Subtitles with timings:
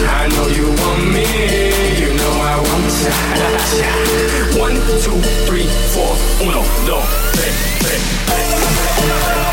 [0.05, 1.99] I know you want me.
[1.99, 2.12] you
[4.59, 9.52] one, two, three, four, uno, dos, tres, tres.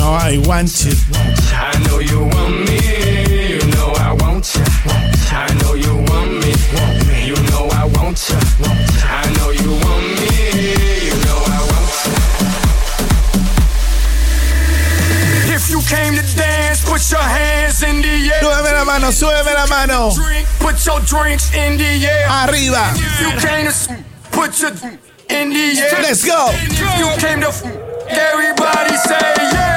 [0.00, 0.96] Know I want you.
[1.52, 2.80] I know you want me.
[3.52, 4.64] You know I want you.
[5.44, 6.52] I know you want me.
[7.28, 8.38] You know I want ya.
[9.04, 10.28] I know you want me.
[11.08, 12.12] You know I want ya.
[15.54, 18.40] If you came to dance, put your hands in the air.
[18.40, 20.10] Súbeme la mano, súbeme la mano.
[20.14, 22.26] Drink, put your drinks in the air.
[22.40, 22.84] Arriba.
[22.96, 23.74] If you came to
[24.32, 24.72] put your
[25.28, 26.02] in the air.
[26.02, 26.48] Let's go.
[26.52, 27.52] If you came to
[28.08, 29.69] everybody say yeah.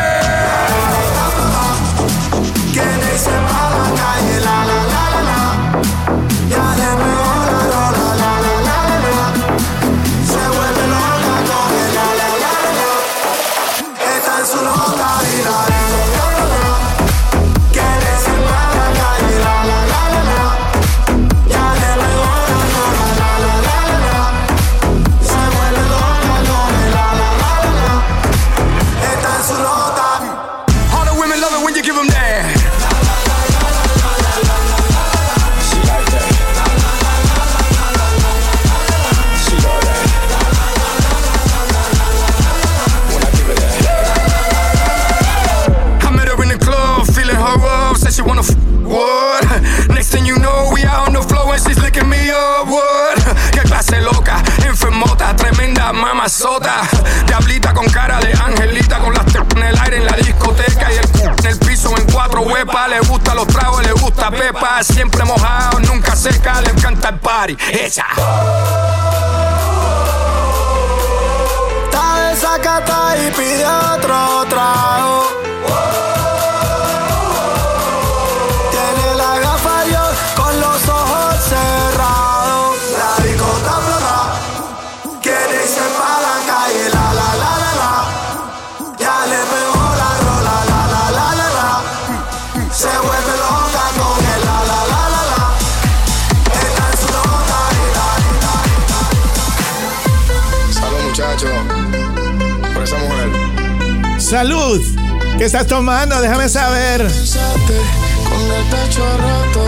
[105.43, 106.21] ¿Qué estás tomando?
[106.21, 107.01] Déjame saber.
[107.01, 109.65] Con el pecho a rato,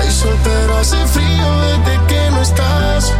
[0.00, 3.12] hay sol pero hace frío desde que no estás.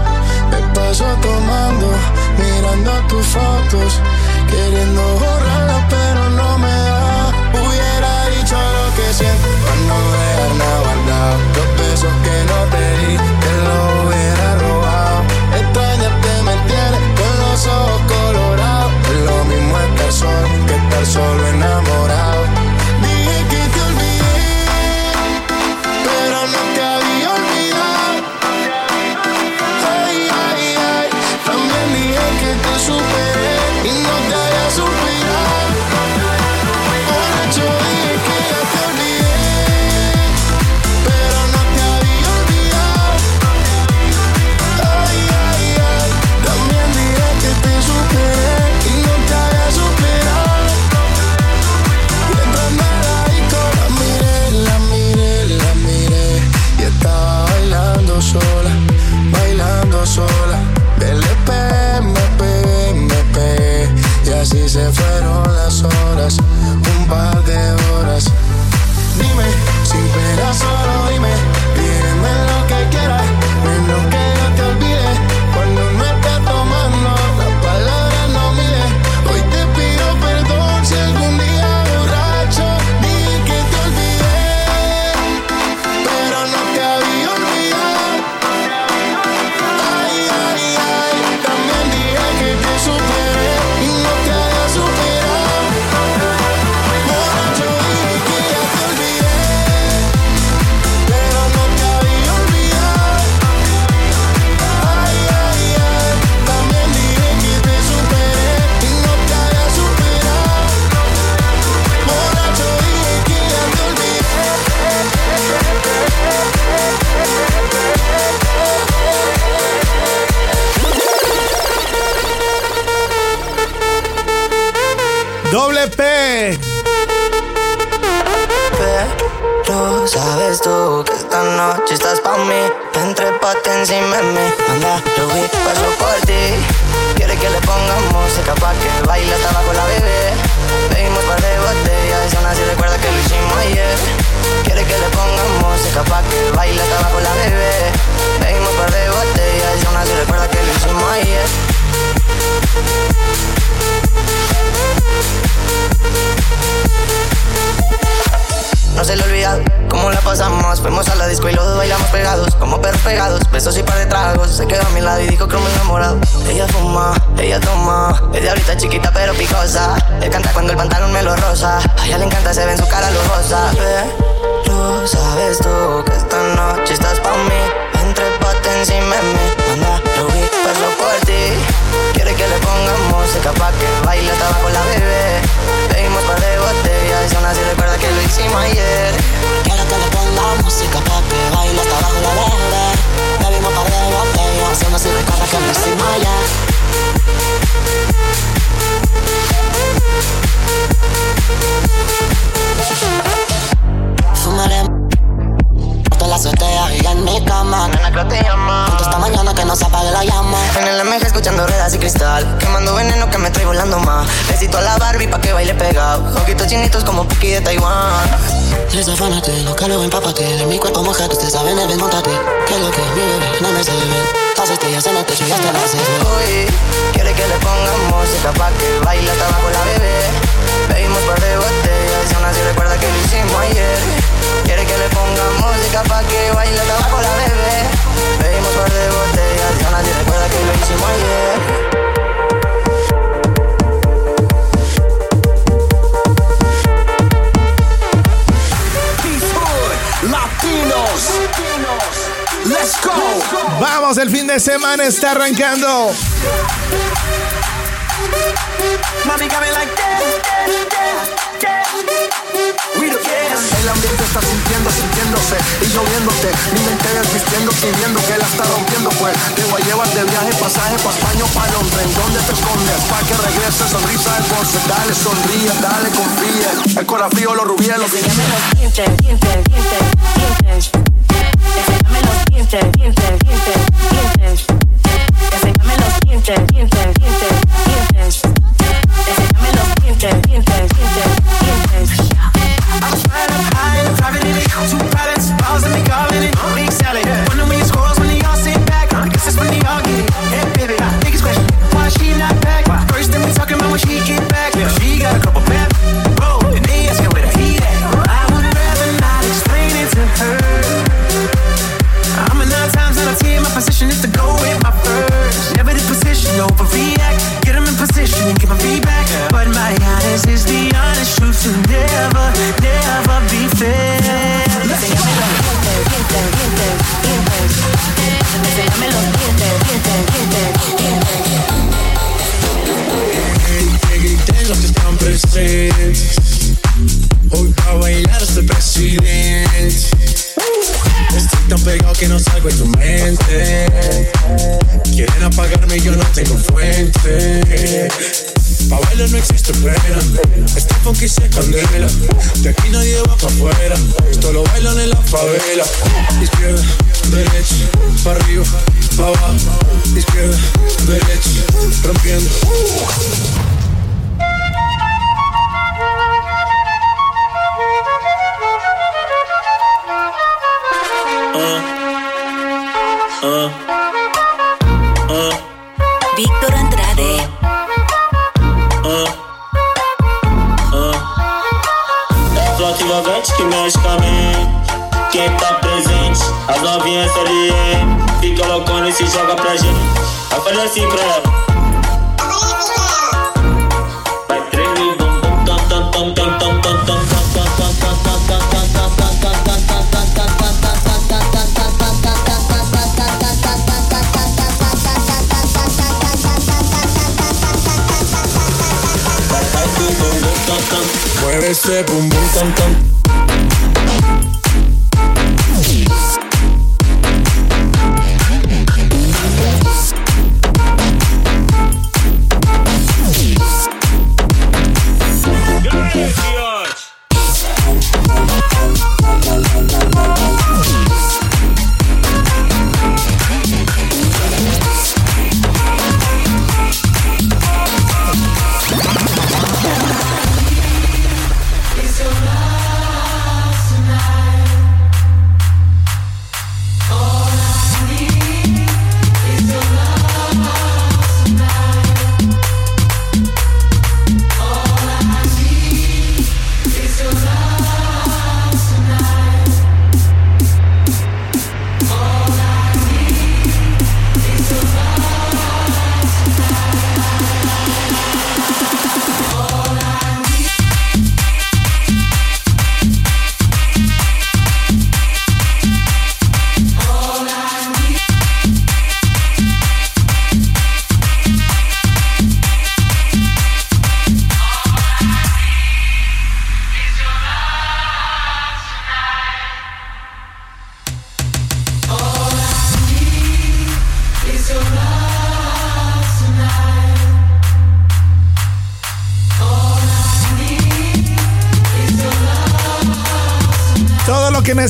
[0.50, 1.92] Me paso tomando,
[2.38, 4.00] mirando tus fotos,
[4.48, 7.28] queriendo borrarlas pero no me da.
[7.52, 11.36] Hubiera dicho lo que siento, para no dejar nada guardado.
[11.56, 13.76] Los besos que no te di, te lo
[14.08, 15.18] hubiera robado.
[15.60, 18.92] Extrañarte me tienes con los ojos colorados.
[19.12, 21.87] Es lo mismo estar solo que estar solo enamorado.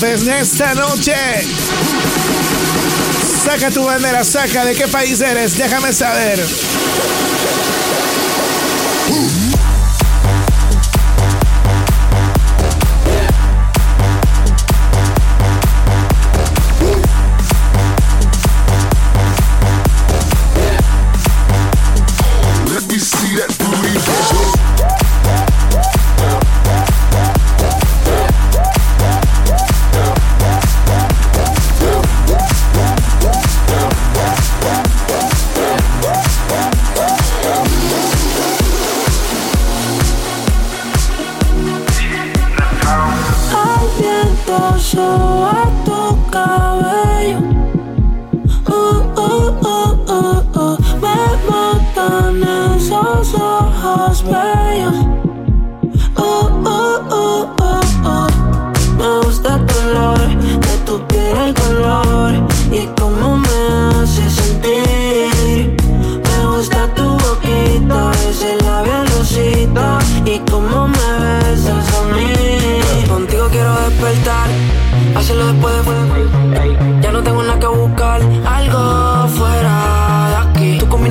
[0.00, 1.14] En esta noche.
[3.44, 6.42] Saca tu bandera, saca de qué país eres, déjame saber.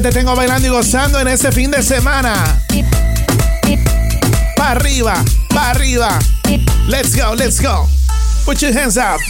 [0.00, 2.60] te tengo bailando y gozando en este fin de semana.
[4.56, 6.18] Pa' arriba, pa' arriba.
[6.88, 7.88] Let's go, let's go.
[8.44, 9.20] Put your hands up.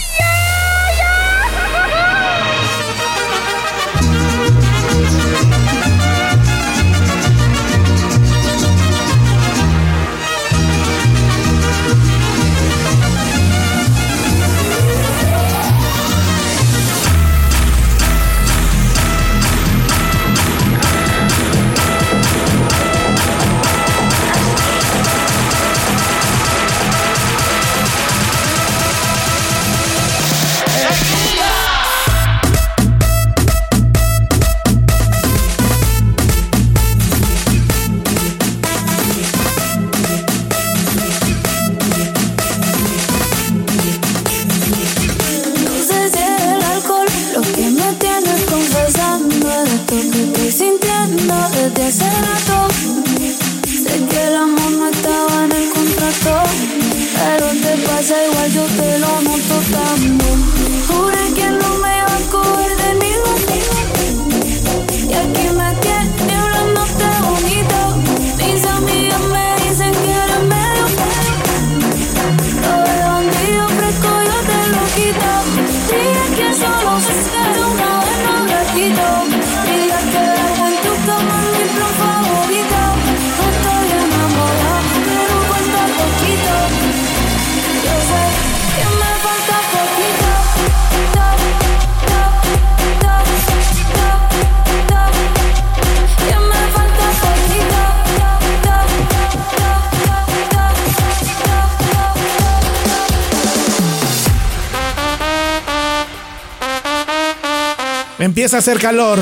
[108.47, 109.19] Empieza hacer calor.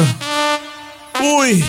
[1.19, 1.65] Uy.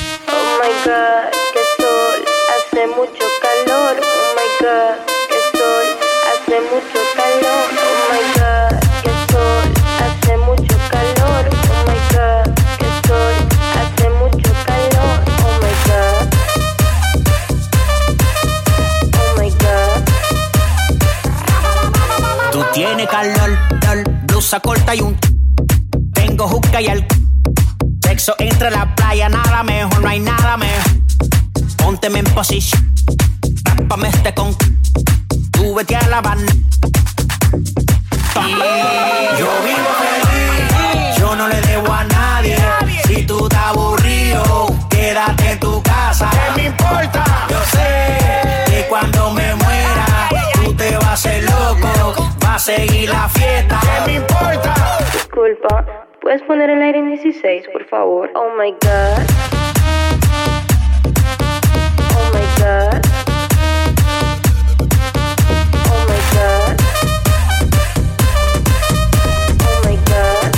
[52.77, 53.81] Seguir la fiesta.
[53.81, 54.75] ¿Qué me importa?
[55.13, 55.85] Disculpa.
[56.21, 58.31] ¿Puedes poner el aire en 16, por favor?
[58.35, 59.23] Oh my god.
[62.17, 63.01] Oh my god.
[65.93, 66.77] Oh my god.
[69.63, 70.51] Oh my god.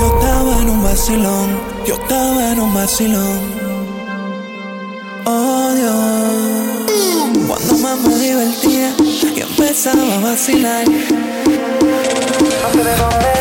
[0.00, 1.48] Yo estaba en un vacilón,
[1.86, 3.57] yo estaba en un vacilón.
[7.46, 8.94] Cuando más me divertía
[9.36, 10.88] empezaba a vacilar.
[10.88, 10.94] No
[12.82, 13.32] de dónde.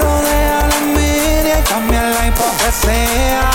[0.00, 3.50] Rodea la envidia y cambia la hipocresía.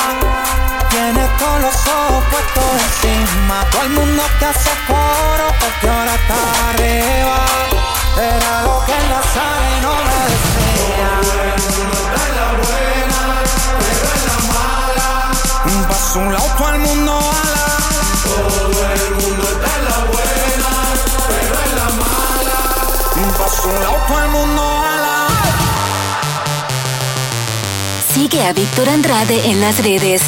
[0.89, 3.63] Tienes todos los ojos puestos encima.
[3.71, 6.39] Todo el mundo te hace coro porque ahora está
[6.71, 7.45] arriba.
[8.17, 10.38] Era lo que en la sala no me
[16.15, 17.77] Un lado todo el mundo ala.
[18.23, 20.71] Todo el mundo está en la buena,
[21.29, 22.59] pero en la mala.
[23.45, 25.27] Haz un lado todo el mundo ala.
[28.11, 30.21] Sigue a Víctor Andrade en las redes.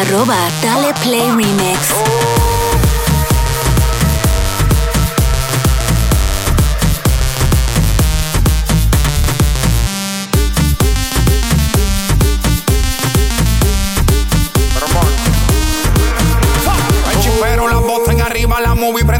[0.00, 1.78] Arroba Dale Play Remix.
[1.92, 2.39] Oh.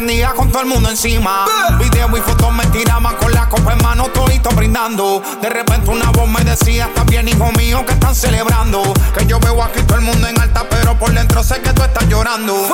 [0.01, 1.45] Prendía con todo el mundo encima.
[1.77, 5.21] Video y fotos me tiraban con la copa en mano, todito brindando.
[5.39, 8.81] De repente una voz me decía, está bien, hijo mío, que están celebrando.
[9.15, 11.83] Que yo veo aquí todo el mundo en alta, pero por dentro sé que tú
[11.83, 12.67] estás llorando.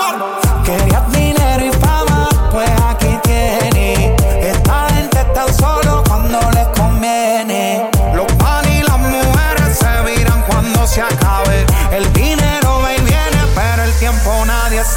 [0.63, 4.21] Querías dinero y fama, pues aquí tienes.
[4.41, 6.56] Esta gente está solo cuando les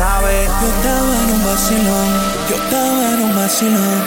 [0.00, 2.08] Yo estaba en un vacilón,
[2.48, 4.00] yo estaba en un vacilón.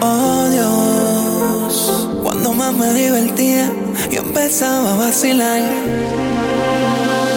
[0.00, 3.72] Oh Dios, cuando más me divertía,
[4.12, 5.62] yo empezaba a vacilar.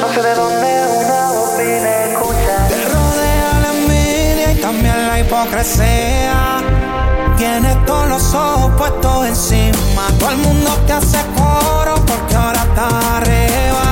[0.02, 0.68] No sé de dónde
[1.04, 2.68] una voz vine escucha.
[2.70, 6.62] Te rodea la envidia y también la hipocresía.
[7.38, 10.04] Tienes todos los ojos puestos encima.
[10.20, 13.87] Todo el mundo te hace coro porque ahora está arriba.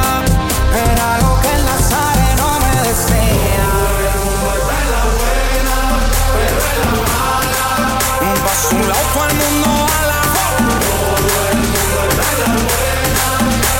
[9.16, 10.22] Todo el mundo a la.
[10.36, 13.28] Todo el mundo está en la buena,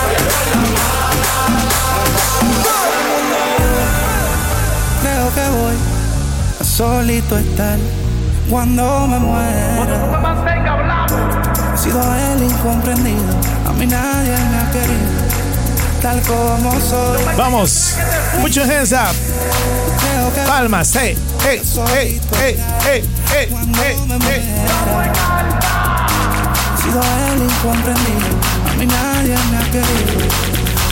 [0.08, 1.44] pero en la mala.
[5.02, 5.76] Creo que voy
[6.60, 7.78] a solito estar
[8.50, 9.98] cuando me muera.
[11.74, 13.34] He sido el incomprendido,
[13.68, 15.12] a mí nadie me ha querido,
[16.02, 17.22] tal como soy.
[17.38, 17.96] Vamos,
[18.40, 19.14] mucho hands up.
[20.48, 21.62] Palmas, hey, hey,
[21.94, 24.42] hey, hey, hey, hey, hey, hey.
[26.74, 28.28] He sido el incomprendido,
[28.70, 30.28] a mí nadie me ha querido,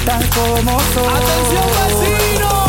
[0.05, 1.07] tal como soy.
[1.07, 2.62] ¡Atención, vecino!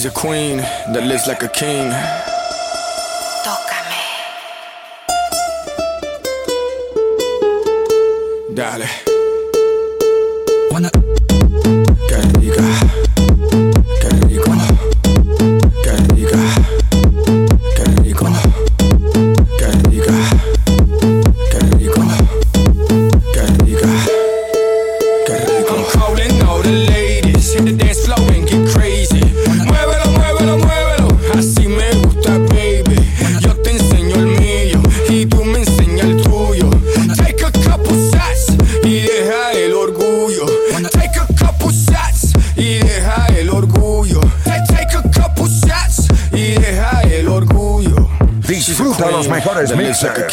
[0.00, 2.29] She's a queen that lives like a king.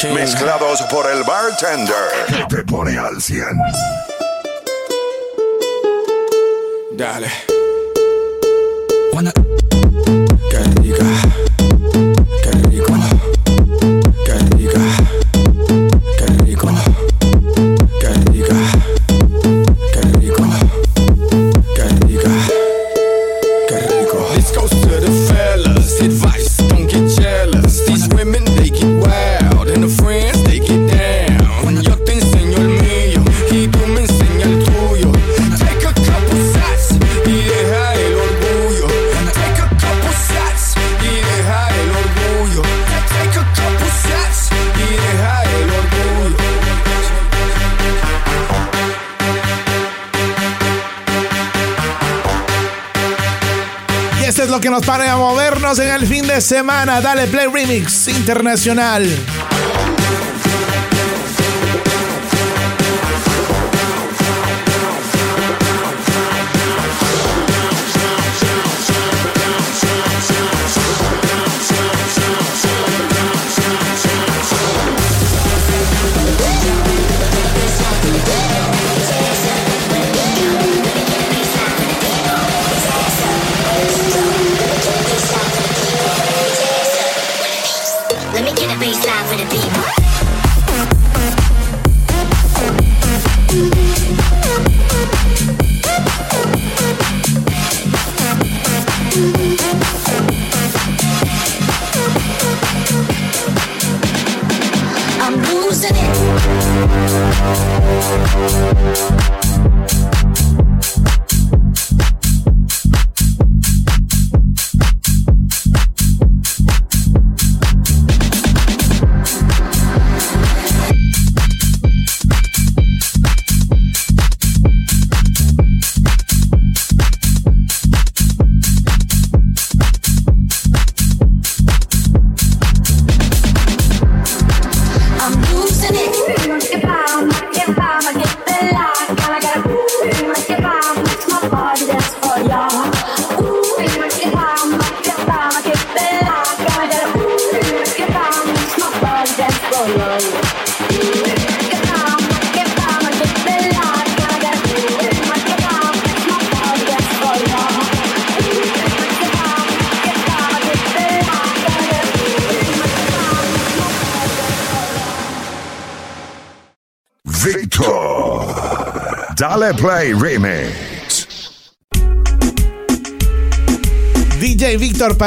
[0.06, 1.96] mezclados por el bartender.
[2.28, 3.48] que Te pone al 100.
[55.68, 57.02] en el fin de semana.
[57.02, 59.06] Dale Play Remix Internacional.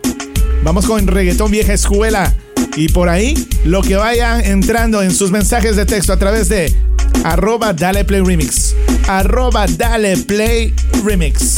[0.65, 2.35] Vamos con reggaetón vieja escuela.
[2.75, 6.75] Y por ahí, lo que vayan entrando en sus mensajes de texto a través de
[7.23, 8.75] arroba dale play remix.
[9.07, 10.73] Arroba dale play
[11.05, 11.48] remix.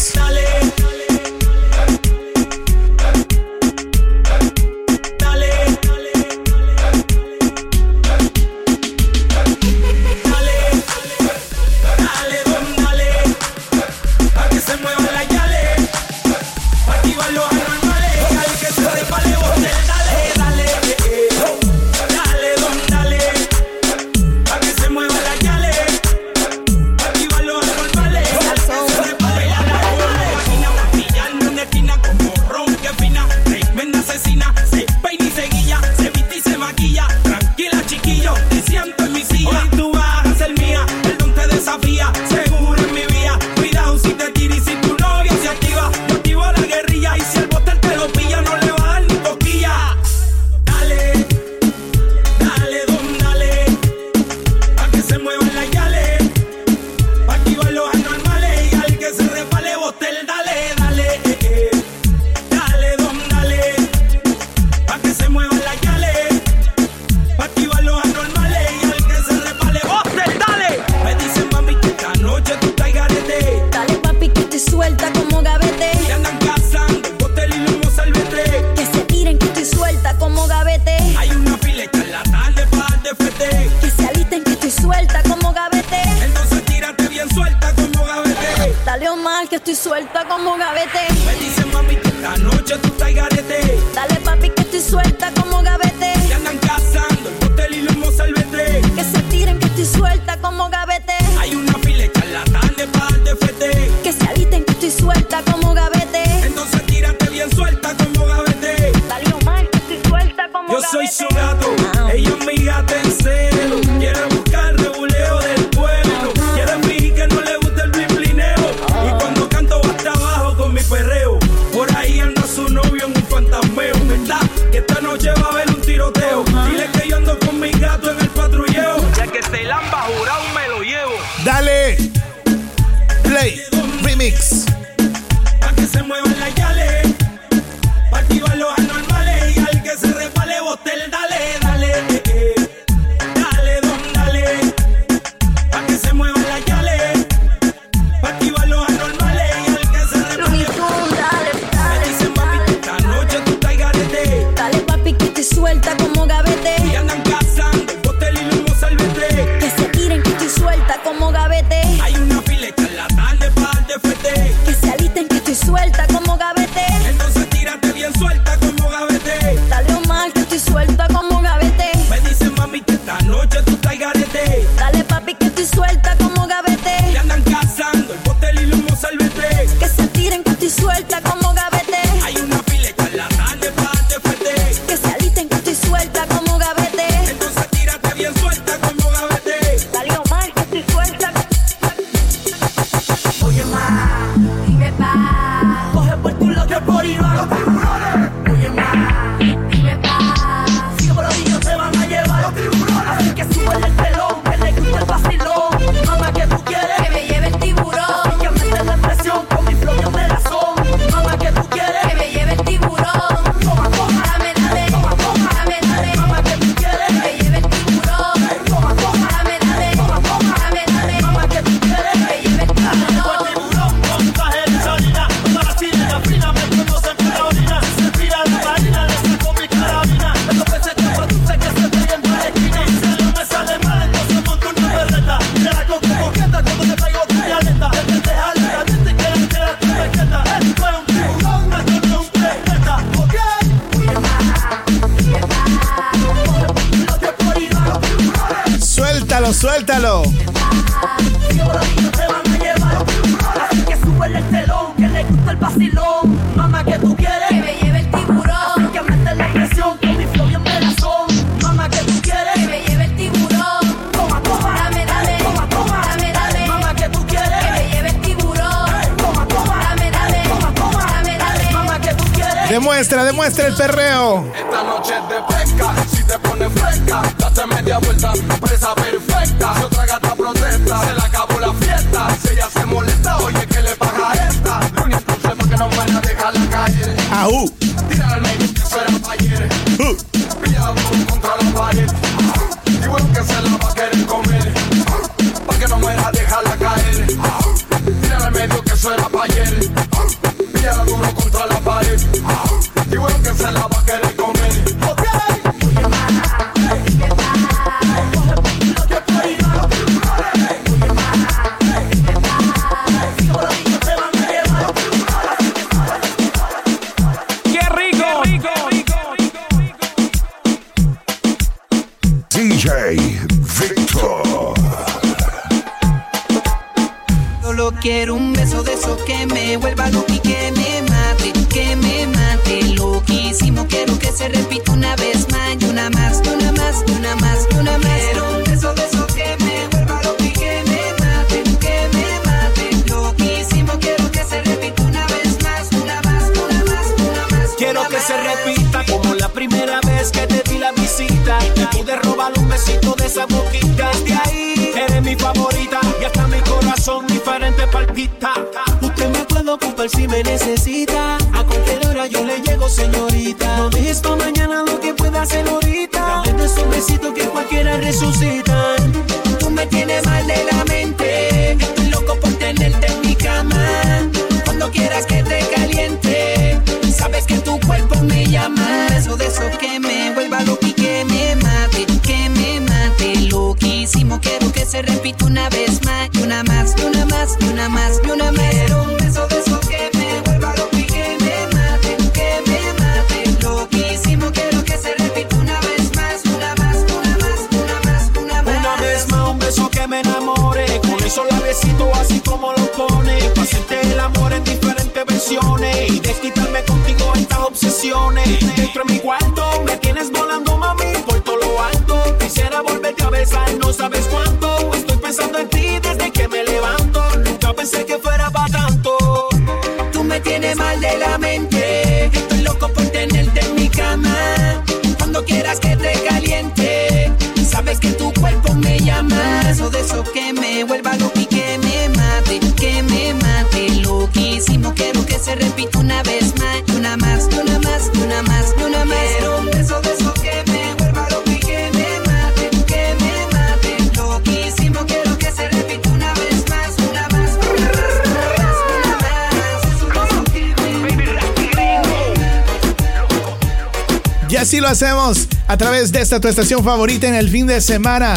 [455.72, 458.34] a través de esta tu estación favorita en el fin de semana.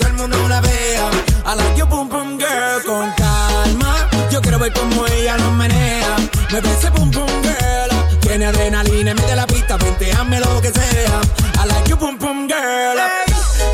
[4.61, 6.15] ver cómo ella lo menea.
[6.51, 8.19] Me parece pum pum girl.
[8.19, 11.21] Tiene adrenalina, mete la pista, venteame lo que sea.
[11.63, 12.97] I like you pum pum girl.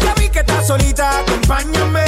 [0.04, 2.06] Ya vi que estás solita, acompáñame.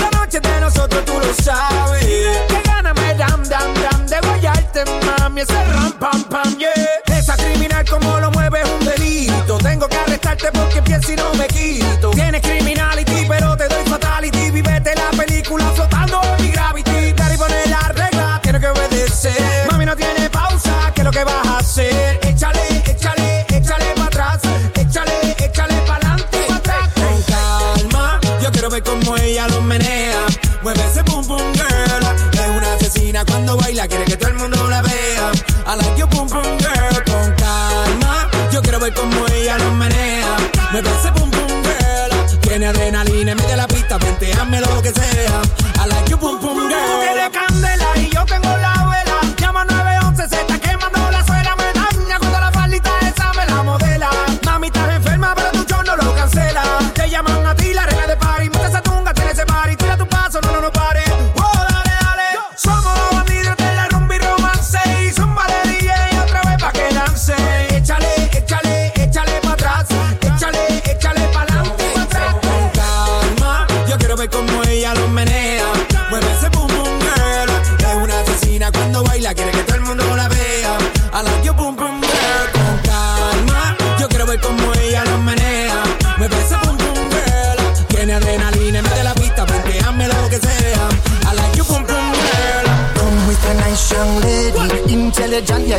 [0.00, 2.04] La noche de nosotros tú lo sabes.
[2.48, 4.06] Que gana me dam, dam, dam.
[4.06, 7.18] De guayarte, mami, ese ram, pam, pam, yeah.
[7.18, 9.58] Esa criminal como lo mueve es un delito.
[9.58, 12.09] Tengo que arrestarte porque pienso y no me quito.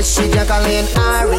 [0.01, 1.37] Well, she juggling Ari.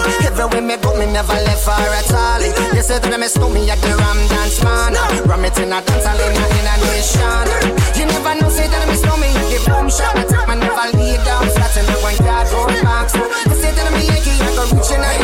[0.54, 2.38] way me go, me never left her at all.
[2.38, 4.94] They said that me stole me at the Ram Dance Man.
[5.26, 7.42] Ram it in a dance hall in a, in a nation.
[7.98, 10.14] You never know, say that me stole me at the boom shop.
[10.46, 13.18] I never lay down flat in the one yard road box.
[13.50, 15.21] They said that me Yankee, I go reaching out.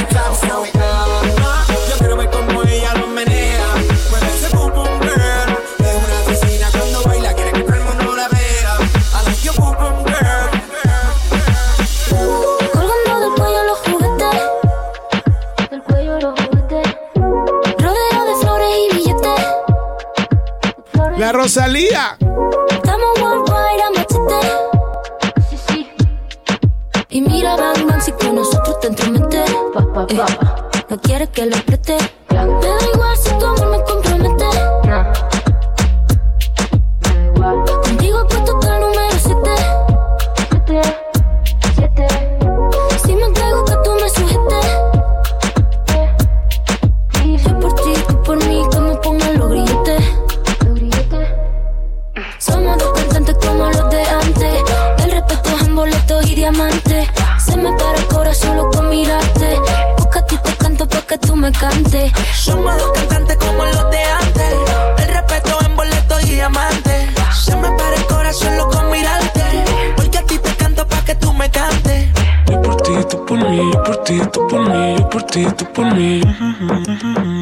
[75.10, 76.20] Por ti, tú por mí.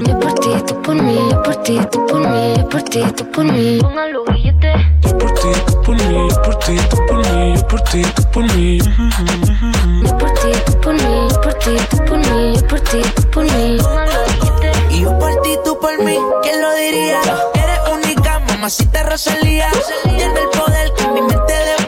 [0.06, 3.02] Yo por ti, tú por mí, yo por ti, tú por mí, yo por ti,
[3.16, 3.78] tú por mí.
[3.80, 4.72] Póngalo billete.
[5.02, 8.02] Yo por ti, tú por mí, yo por ti, tú por mí, yo por ti,
[8.14, 8.78] tú por mí.
[8.78, 13.02] Yo por ti, tú por mí, yo por ti, tú por mí, yo por ti,
[13.14, 13.78] tú por mí.
[13.82, 14.94] Póngalo billete.
[14.94, 17.20] Y yo por ti, tú por mí, ¿quién lo diría?
[17.54, 19.68] Eres única, mamacita Rosalía.
[20.04, 21.85] Tiene el poder que mi mente desvía.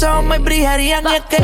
[0.00, 1.04] Tus ojos me brillarían.
[1.04, 1.36] Y es que,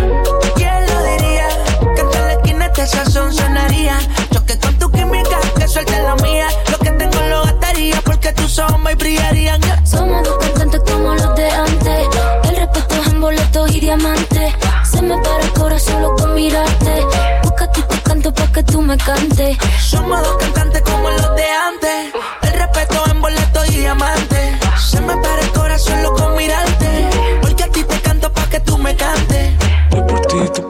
[0.55, 1.49] ¿quién lo diría?
[1.95, 3.99] Que en la esquina este sazón sonaría.
[4.31, 6.49] Yo que con tu química, que suelte la mía.
[6.71, 9.61] Lo que tengo lo gastaría porque tus ojos me brillarían.
[9.87, 12.09] Somos dos cantantes como los de antes.
[12.45, 14.55] El respeto es en boletos y diamantes.
[14.91, 17.07] Se me para el corazón solo con mirarte.
[17.43, 19.59] Busca te canto pa' que tú me cantes.
[19.83, 22.15] Somos dos cantantes como los de antes.
[22.43, 24.36] El respeto en boleto y diamante.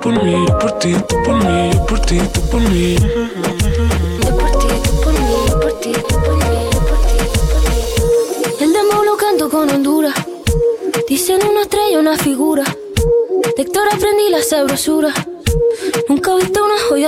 [0.06, 2.96] Por mí, yo por ti, tú por mí, yo por ti, tú por mí.
[2.96, 7.98] Yo por ti, tú por mí, yo por ti, tú por mí, por ti, por
[7.98, 8.60] mí.
[8.60, 10.14] El demo lo canto con Honduras.
[11.08, 12.62] Dicen una estrella, una figura.
[12.62, 15.12] De Héctor aprendí la sabrosura.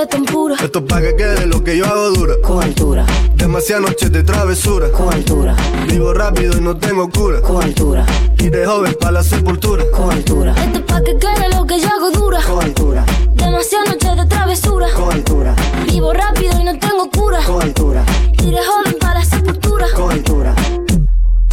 [0.09, 0.55] Tan pura.
[0.61, 2.35] Esto es pa' que quede lo que yo hago dura.
[2.43, 3.05] Con altura.
[3.35, 4.91] Demasiadas noches de travesura.
[4.91, 5.55] Con altura.
[5.87, 7.41] Vivo rápido y no tengo cura.
[7.41, 8.05] Con altura.
[8.37, 9.83] Y de joven para la sepultura.
[9.91, 10.53] Con altura.
[10.53, 12.41] Esto es pa' que quede lo que yo hago dura.
[12.41, 13.05] Con altura.
[13.33, 14.87] Demasiadas noches de travesura.
[14.93, 15.55] Con altura.
[15.85, 17.39] Vivo rápido y no tengo cura.
[17.45, 18.03] Con altura.
[18.43, 19.87] Y de joven para la sepultura.
[19.95, 20.55] Con altura.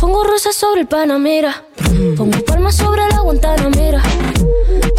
[0.01, 1.65] Pongo rosas sobre el Panamera.
[2.17, 4.03] Pongo palmas sobre la Guantanamera.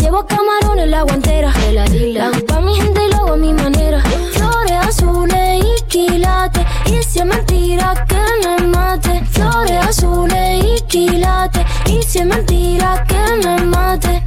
[0.08, 1.54] Llevo camarones en la guantera.
[1.74, 4.02] La hago pa' mi gente y lo hago a mi manera.
[4.32, 6.66] Flores azules y quilates.
[6.86, 9.22] Y si es mentira que me mate.
[9.26, 11.66] Flores azules y quilates.
[11.88, 14.24] Y si es mentira que me mate.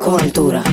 [0.00, 0.64] Con altura.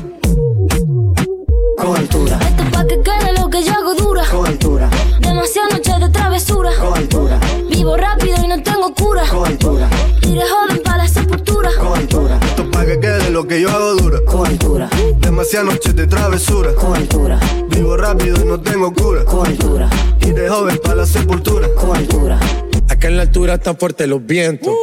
[13.35, 14.21] Lo que yo hago dura.
[14.25, 14.89] Con altura.
[15.19, 16.73] Demasiadas noches de travesura.
[16.73, 17.37] Con altura.
[17.67, 19.25] Vivo rápido y no tengo cura.
[19.25, 19.89] Con altura.
[20.21, 21.67] Y de joven para la sepultura.
[21.75, 22.39] Con altura.
[22.87, 24.73] Acá en la altura están fuertes los vientos.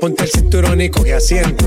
[0.00, 1.66] Ponte el cinturón y coge asiento.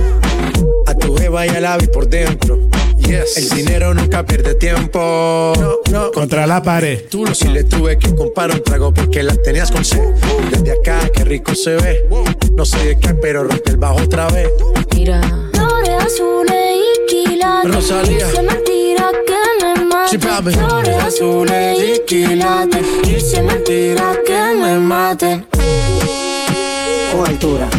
[0.88, 2.68] A tu jeva y al ave por dentro.
[3.10, 5.54] El dinero nunca pierde tiempo.
[5.92, 7.06] No, Contra la pared.
[7.10, 10.14] Tú no si le tuve que comprar un trago porque las tenías con sed.
[10.52, 12.06] Desde acá, qué rico se ve.
[12.54, 14.50] No sé de qué, pero rompe el bajo otra vez.
[14.94, 15.22] Mira.
[15.54, 17.74] Flores azules y quilates.
[17.74, 18.28] Rosalía.
[18.28, 20.20] Y si es mentira que me mate.
[20.52, 22.86] Flores azules y quilates.
[23.06, 25.48] Y es mentira que me maten.
[27.14, 27.70] Con altura.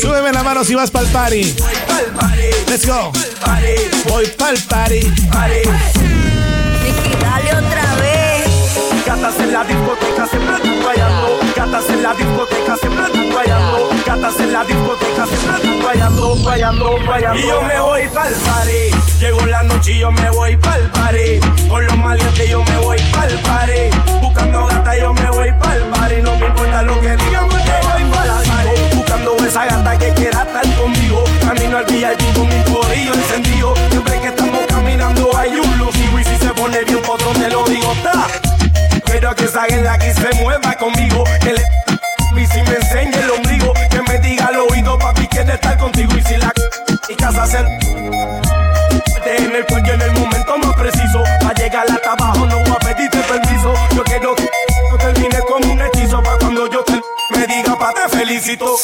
[0.00, 1.54] Súbeme la mano si vas pa'l party.
[1.88, 3.12] Pa'l party, Let's go.
[3.44, 3.74] party,
[4.08, 5.00] Voy pa'l party.
[5.30, 5.62] party.
[6.82, 9.04] Nicky, dale otra vez.
[9.06, 11.38] Gatas en la discoteca siempre están rayando.
[11.56, 13.88] Gatas en la discoteca siempre están rayando.
[14.06, 17.38] Gatas en la discoteca siempre están rayando, rayando, rayando.
[17.40, 18.90] Y yo me voy pa'l party.
[19.20, 21.40] Llegó la noche y yo me voy pa'l party.
[21.68, 24.20] Con los maleantes yo me voy pa'l party.
[24.22, 26.22] Buscando gata yo me voy pa'l party.
[26.22, 27.48] No me importa lo que digan
[29.50, 31.24] esa gata que quiera estar conmigo.
[31.40, 33.74] Camino al VIP con mi corillo encendido.
[33.90, 36.20] Siempre que estamos caminando hay un lucido.
[36.20, 38.28] Y si se pone bien potro te lo digo, ta.
[39.04, 41.24] Quiero que esa la que se mueva conmigo.
[41.40, 41.62] Que le
[42.40, 43.72] y si me enseñe el ombligo.
[43.90, 46.12] Que me diga al oído, papi, quiere estar contigo.
[46.16, 46.52] Y si la
[47.08, 48.49] y casa se
[58.40, 58.76] felicito.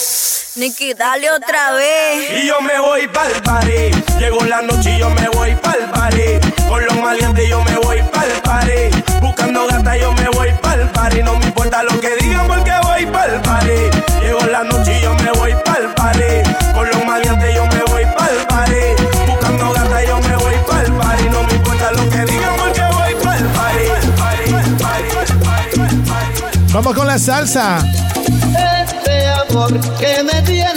[0.56, 2.42] Nicky, dale otra vez.
[2.42, 3.90] Y yo me voy pa'l party.
[4.18, 6.40] Llegó la noche y yo me voy pa'l party.
[6.68, 8.90] Con los maleantes yo me voy pa'l party.
[9.20, 11.22] Buscando gata yo me voy pa'l party.
[11.22, 13.90] No me importa lo que digan porque voy pa'l party.
[14.22, 16.42] Llegó la noche y yo me voy pa'l party.
[16.74, 18.80] Con los maleantes yo me voy pa'l party.
[19.26, 21.28] Buscando gata yo me voy pa'l party.
[21.30, 23.84] No me importa lo que digan porque voy pa'l party.
[26.72, 27.78] Vamos con la salsa.
[29.56, 30.75] Amor que me tiene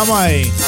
[0.00, 0.59] Vamos ahí.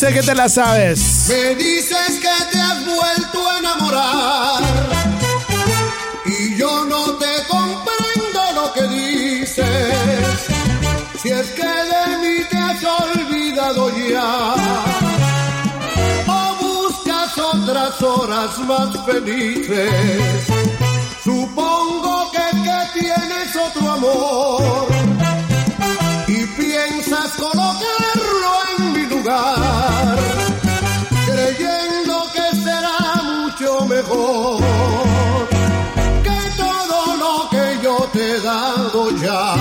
[0.00, 1.26] Sé que te la sabes.
[1.28, 4.62] Me dices que te has vuelto a enamorar
[6.24, 9.66] y yo no te comprendo lo que dices.
[11.20, 14.54] Si es que de mí te has olvidado ya
[16.26, 20.46] o buscas otras horas más felices.
[21.22, 24.86] Supongo que, que tienes otro amor
[26.26, 28.59] y piensas colocarlo
[31.26, 34.62] creyendo que será mucho mejor
[36.22, 39.56] que todo lo que yo te he dado ya.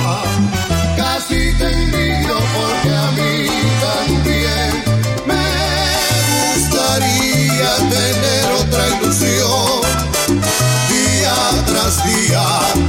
[0.95, 3.47] Casi te envidio porque a mí
[3.87, 4.71] también
[5.25, 5.47] me
[6.53, 9.81] gustaría tener otra ilusión
[10.89, 11.35] día
[11.65, 12.88] tras día.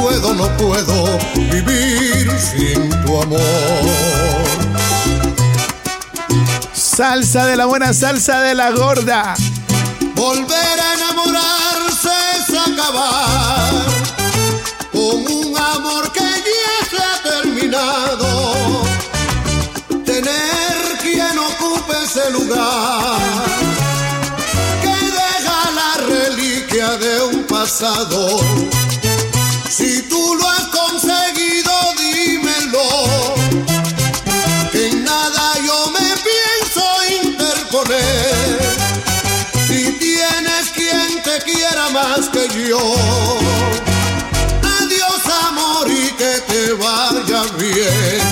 [0.00, 3.40] puedo, no puedo vivir sin tu amor.
[6.72, 9.34] Salsa de la buena, salsa de la gorda.
[10.14, 13.72] Volver a enamorarse es acabar
[14.92, 18.82] con un amor que ya se ha terminado.
[20.04, 23.18] Tener quien ocupe ese lugar
[24.82, 28.40] que deja la reliquia de un pasado.
[41.92, 42.96] Más que yo.
[44.80, 48.29] Adiós amor y que te vaya bien.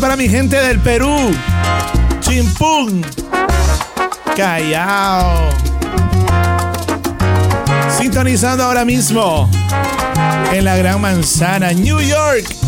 [0.00, 1.14] Para mi gente del Perú.
[2.20, 3.04] Chimpún.
[4.34, 5.50] Callao.
[7.98, 9.50] Sintonizando ahora mismo
[10.52, 12.59] en la Gran Manzana, New York.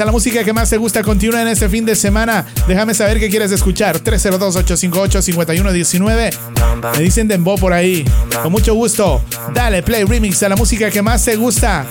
[0.00, 1.02] A la música que más te gusta.
[1.02, 2.46] Continúa en este fin de semana.
[2.68, 3.98] Déjame saber qué quieres escuchar.
[3.98, 6.36] 302-858-5119.
[6.94, 8.04] Me dicen Dembo por ahí.
[8.42, 9.22] Con mucho gusto.
[9.54, 11.86] Dale play remix a la música que más te gusta.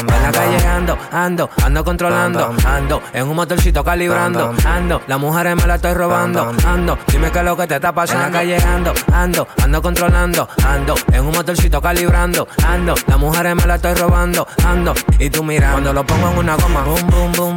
[0.00, 5.54] En la calle ando, ando, ando controlando, ando en un motorcito calibrando, ando, la mujer
[5.56, 8.26] me la estoy robando, ando, dime qué es lo que te está pasando.
[8.26, 13.54] En la calle ando, ando, ando controlando, ando en un motorcito calibrando, ando, la mujer
[13.54, 17.10] me la estoy robando, ando, y tú mira, cuando lo pongo en una goma, boom,
[17.10, 17.56] boom, boom,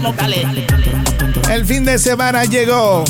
[0.00, 0.46] dale.
[1.50, 3.04] El fin de semana llegó.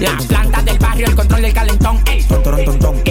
[0.00, 2.02] Las plantas del barrio, el control del calentón.
[2.06, 3.09] ey.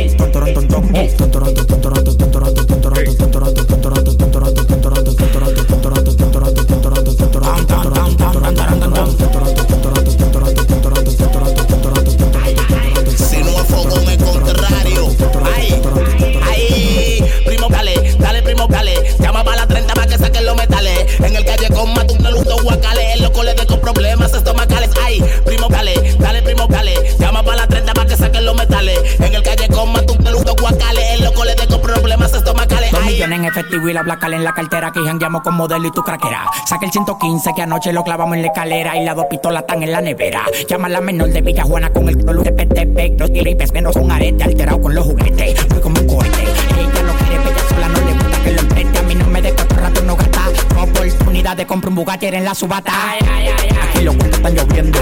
[33.20, 33.20] Estomacales.
[33.20, 35.88] Dos Ay, millones en efectivo y la placa en la cartera que jangueamos con modelo
[35.88, 36.46] y tu craquera.
[36.66, 39.84] Saca el 115 que anoche lo clavamos en la escalera y las dos pistolas están
[39.84, 40.44] en la nevera.
[40.68, 43.20] Llama a la menor de Villa Juana con el color de PTP.
[43.20, 45.60] Los tiripes que no arete alterado con los juguetes.
[45.66, 46.44] Fui como un corte.
[46.44, 49.00] Ella lo quiere, bella sola no le gusta que lo empreste.
[49.00, 50.50] A mí no me de cuatro rato no gasta.
[50.82, 52.94] Oportunidad de comprar un Bugatti en la subata.
[53.14, 55.00] Aquí los cuentos están lloviendo.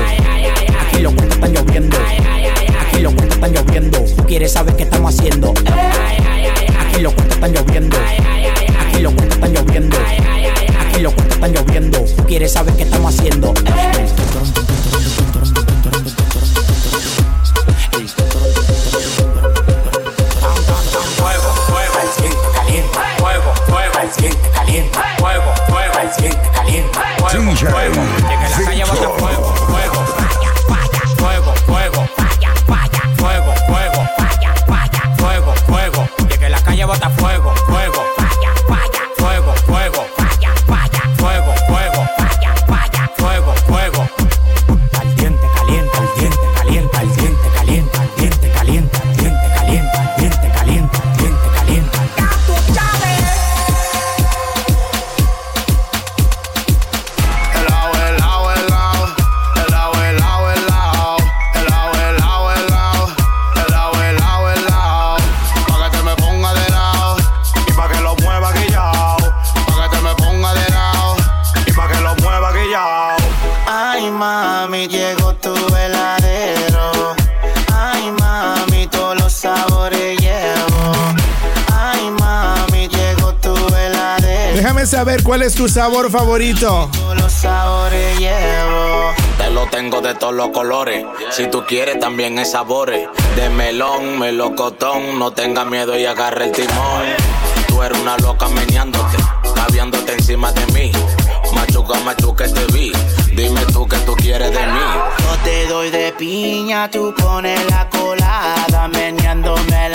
[0.87, 1.97] Aquí los cuentos están lloviendo.
[2.87, 4.25] Aquí los cuentos están lloviendo.
[4.25, 5.53] ¿Quieres saber qué estamos haciendo?
[6.97, 7.97] Aquí los cuentos están lloviendo.
[8.87, 9.97] Aquí los cuentos están lloviendo.
[10.79, 12.05] Aquí los cuentos están lloviendo.
[12.25, 13.53] ¿Quieres saber qué estamos haciendo?
[85.67, 86.89] Tu sabor favorito.
[87.15, 89.13] Los sabores llevo.
[89.37, 91.05] Te lo tengo de todos los colores.
[91.31, 93.09] Si tú quieres, también hay sabores.
[93.35, 95.19] De melón, melocotón.
[95.19, 97.03] No tengas miedo y agarra el timón.
[97.67, 99.17] Tú eres una loca meneándote,
[99.55, 100.91] caviándote encima de mí.
[101.53, 102.93] Machuca, machuca, te vi.
[103.33, 104.87] Dime tú qué tú quieres de mí.
[105.19, 108.87] Yo te doy de piña, tú pones la colada.
[108.87, 109.86] Meneándome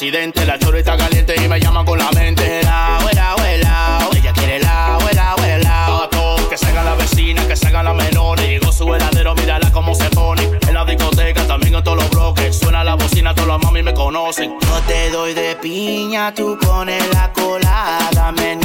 [0.00, 0.46] la.
[0.46, 2.62] La chorita caliente y me llaman con la mente.
[2.62, 6.08] La abuela, abuela, ella quiere la abuela, abuela.
[6.48, 8.46] Que salgan la vecina, que salgan las menores.
[8.46, 10.42] Llegó su heladero, mírala cómo se pone.
[10.66, 12.58] En la discoteca, también en todos los bloques.
[12.58, 14.56] Suena la bocina, todos los mami me conocen.
[14.60, 18.32] Yo te doy de piña, tú pones la colada.
[18.32, 18.59] Meneándome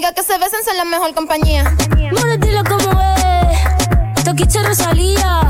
[0.00, 1.76] amigas que se besan son la mejor compañía.
[2.12, 4.24] More, dilo como es.
[4.24, 5.49] Toquiche Rosalía.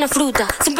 [0.00, 0.48] Una fruta.
[0.62, 0.79] Siempre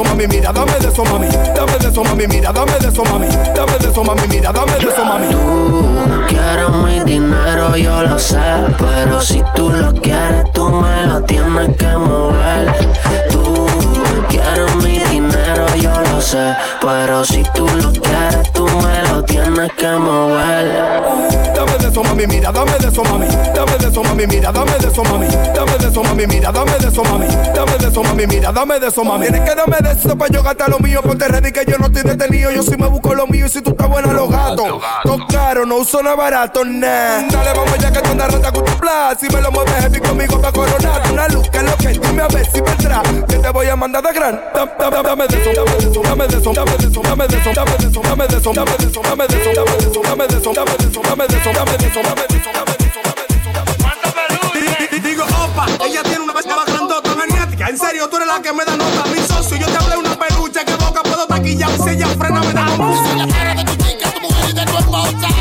[0.00, 3.04] eso, mami, mira, dame de eso, mami, dame de eso, mami, mira, dame de eso,
[3.04, 5.26] mami, dame de eso, mami, mira, dame de eso, mami.
[5.28, 8.38] Tú quieres mi dinero, yo lo sé.
[8.78, 12.74] Pero si tú lo quieres, tú me lo tienes que mover.
[13.30, 13.66] Tú
[14.28, 16.54] quieres mi dinero, yo lo sé.
[16.80, 21.02] Pero si tú lo quieres, tú me lo tienes que mover.
[21.54, 24.88] Dame eso, mami, mira, dame de eso, mami, dame de eso, mami, mira, dame de
[24.88, 28.26] eso, mami, dame de eso, mami, mira, dame de eso, mami, dame de eso, mami,
[28.26, 29.26] mira, dame de eso, mami.
[29.26, 31.86] Tienes que darme de eso para yo gastar lo mío, ponte ready que yo no
[31.86, 34.80] estoy detenido, yo sí me busco lo mío y si tú estás buena los gatos.
[35.02, 37.22] Todo caro, no uso nada barato, nah.
[37.28, 40.00] Dale, vamos ya que tú andas rata con tu plan, si me lo mueves heavy
[40.00, 43.36] conmigo pa' coronar, una luz que es lo que dime a ver si vendrá, que
[43.36, 44.40] te voy a mandar de gran.
[44.54, 47.26] Dame, dame, dame de eso, dame de eso, dame de eso, dame de eso, dame
[47.26, 49.76] de eso, dame de eso, dame de eso, dame de eso, dame de eso, dame
[49.76, 51.79] de eso, dame de eso, dame de eso, dame de eso, dame de eso,
[55.02, 57.68] Digo, opa, ella tiene una bestia grandota, maniática.
[57.68, 59.04] En serio, tú eres la que me da nota.
[59.10, 61.70] Mi socio, yo te hablé una peluche que boca puedo taquillar.
[61.82, 64.64] Si ella frena, me da como la cara de tu chica, tu mujer y de
[64.66, 65.39] tu esposa.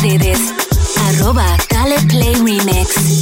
[0.00, 0.52] Redes.
[1.08, 3.21] Arroba Dale Play Remix.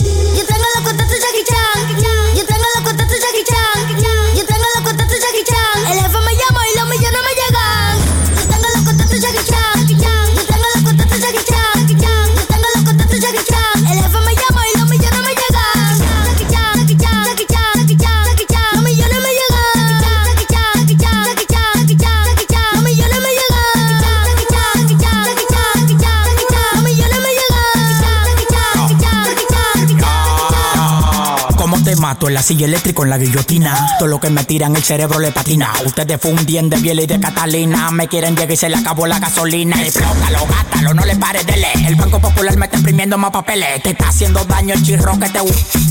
[32.54, 33.86] Mato en la guillotina?
[33.98, 35.72] Todo lo que me tiran el cerebro le patina.
[35.84, 37.90] Ustedes fundien de Biel y de Catalina.
[37.90, 39.80] Me quieren llegar y se le acabó la gasolina.
[39.82, 41.86] Explótalo, gátalo, no le pares de leer.
[41.86, 43.82] El Banco Popular me está imprimiendo más papeles.
[43.82, 45.40] Te está haciendo daño el chirro que te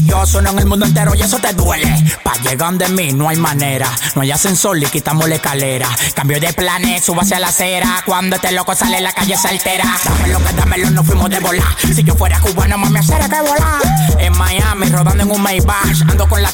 [0.05, 1.95] Yo sueno en el mundo entero y eso te duele.
[2.23, 3.89] Pa' llegar de mí no hay manera.
[4.15, 5.87] No hay ascensor y quitamos la escalera.
[6.13, 8.03] Cambio de planes, subo hacia la acera.
[8.05, 9.85] Cuando este loco sale la calle se altera.
[10.03, 11.67] Dámelo que dámelo, no fuimos de volar.
[11.93, 13.81] Si yo fuera cubano, mami, hacer que volar.
[14.19, 16.01] En Miami, rodando en un Maybach.
[16.09, 16.48] Ando con la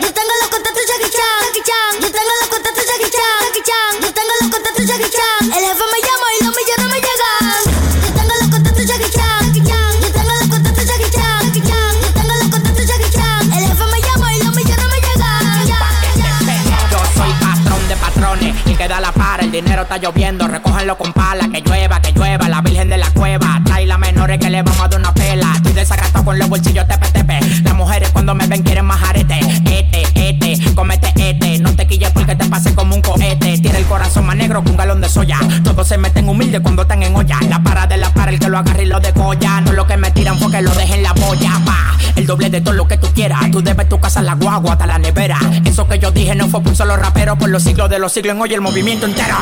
[0.00, 2.00] Yo tengo los contactos Jackie Chan, Jackie Chan.
[2.00, 3.92] Yo tengo los contactos Jackie Chan, Jackie Chan.
[4.00, 5.50] Yo tengo los contactos Jackie Chan.
[5.50, 7.66] El jefe me llama y los millones me llegan.
[8.02, 9.92] Yo tengo los contactos Jackie Chan, Jackie Chan.
[10.00, 11.92] Yo tengo los contactos Jackie Chan, Jackie Chan.
[12.02, 13.52] Yo tengo los contactos Jackie Chan.
[13.52, 15.56] El jefe me llama y los millones me llegan.
[16.90, 20.96] Yo soy patrón de patrones y que da la para, el dinero está lloviendo, recógenlo
[20.96, 24.50] con pala, que llueva, que llueva, la virgen de la cueva, trae las menores que
[24.50, 25.25] le vamos a dar una estoy
[25.86, 31.12] desacatado con los bolsillos tepe, las mujeres cuando me ven quieren más arete, este, comete
[31.16, 34.64] este, no te quilles porque te pase como un cohete, tiene el corazón más negro
[34.64, 37.86] que un galón de soya, todos se meten humildes cuando están en olla, la para
[37.86, 40.38] de la para, el que lo agarre y lo decolla, no lo que me tiran
[40.40, 43.62] porque lo dejen la boya, pa, el doble de todo lo que tú quieras, tú
[43.62, 46.70] debes tu casa, la guagua, hasta la nevera, eso que yo dije no fue por
[46.70, 49.36] un solo rapero, por los siglos de los siglos en hoy el movimiento entero.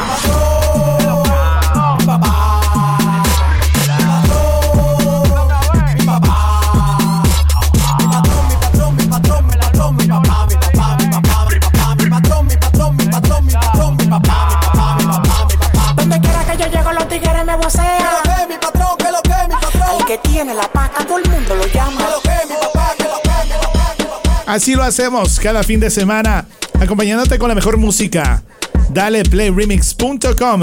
[24.54, 26.46] Así lo hacemos cada fin de semana,
[26.78, 28.44] acompañándote con la mejor música.
[28.88, 30.60] Dale playremix.com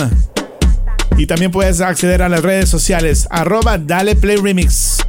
[1.17, 4.99] y también puedes acceder a las redes sociales arroba Dale Play Remix.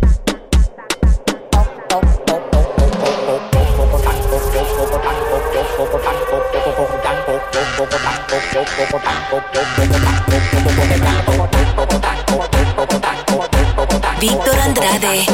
[14.18, 15.26] Víctor Andrade.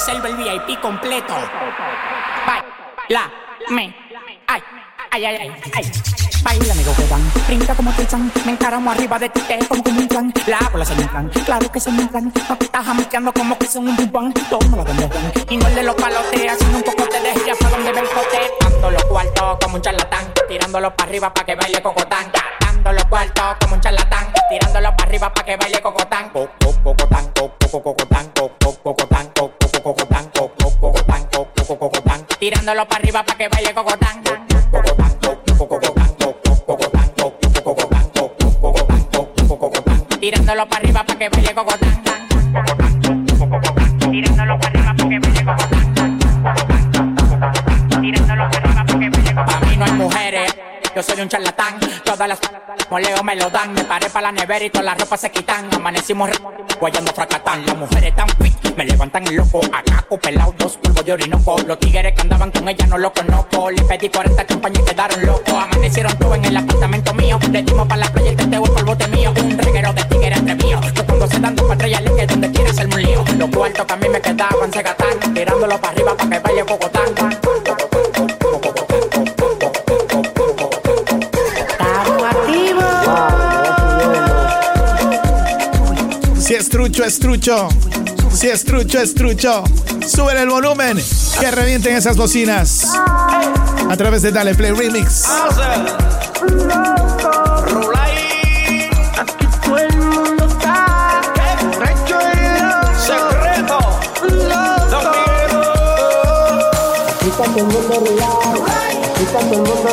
[0.00, 1.34] Reserva el VIP completo.
[2.46, 3.30] Baila,
[3.68, 3.94] me,
[4.46, 4.62] ay,
[5.10, 5.92] ay, ay, ay, ay.
[6.42, 10.00] Baila, amigo, que dan, brinca como Tarzán, me encaramo arriba de ti, te como como
[10.00, 11.06] un plan, la bola se me
[11.44, 14.84] claro que se me inflan, papi está jamaqueando como que son un bubán, toma la
[14.84, 18.00] demuestran, y no el de los palotes, haciendo un poco de ella para donde ve
[18.00, 22.32] el cote, dando los cuartos como un charlatán, tirándolo para arriba para que baile cocotán,
[22.60, 26.74] dando los cuartos como un charlatán, tirándolo para arriba para que baile cocotán, Co- co-
[26.82, 28.30] cocotán, co- co- cocotán, co- co- cocotán,
[32.40, 34.22] tirándolo para arriba para que baile cocotán.
[40.18, 41.90] Tirándolo para arriba para que baile cocotán.
[44.10, 46.18] Tirándolo para arriba para que baile cocotán.
[48.00, 49.46] Tirándolo para arriba para que baile cocotán.
[49.46, 50.56] Para mí no hay mujeres,
[50.96, 51.78] yo soy un charlatán.
[52.04, 52.40] Todas las
[52.90, 53.72] moleo me lo dan.
[53.72, 55.72] Me paré para la nevera y todas las ropas se quitan.
[55.74, 56.30] Amanecimos
[56.80, 57.64] guayando fracatán.
[57.64, 59.60] Las mujeres tan fit, me levantan el loco.
[59.72, 61.56] Acaco, pelado, dos polvos de orinoco.
[61.66, 63.70] Los tigres que andaban con ella no los conozco.
[63.70, 65.54] Le pedí 40 champañas y quedaron locos.
[65.54, 67.38] Amanecieron todos en el apartamento mío.
[67.50, 69.32] Le dimos para la playa el teteo y polvo de mío.
[69.36, 70.80] Un reguero de tigres entre mío.
[70.94, 73.24] Yo cuando se dan dos patrullas que donde quiera hacerme un lío.
[73.38, 75.34] Los cuartos que a mí me quedaban se gastan.
[75.34, 76.89] Tirándolo para arriba para que baile Cocotán.
[86.70, 87.68] Trucho, es trucho.
[88.32, 89.64] Si es trucho, es.
[90.06, 90.98] Suben el volumen.
[91.38, 92.86] Que revienten esas bocinas.
[92.94, 95.26] A través de Dale Play Remix.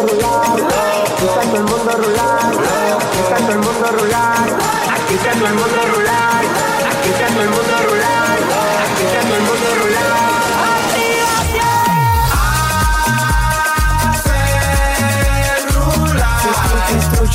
[0.01, 0.55] rular,
[1.25, 2.81] está todo el mundo rular, está
[3.19, 4.47] está todo el mundo rular,
[4.93, 6.06] aquí está todo el mundo rular,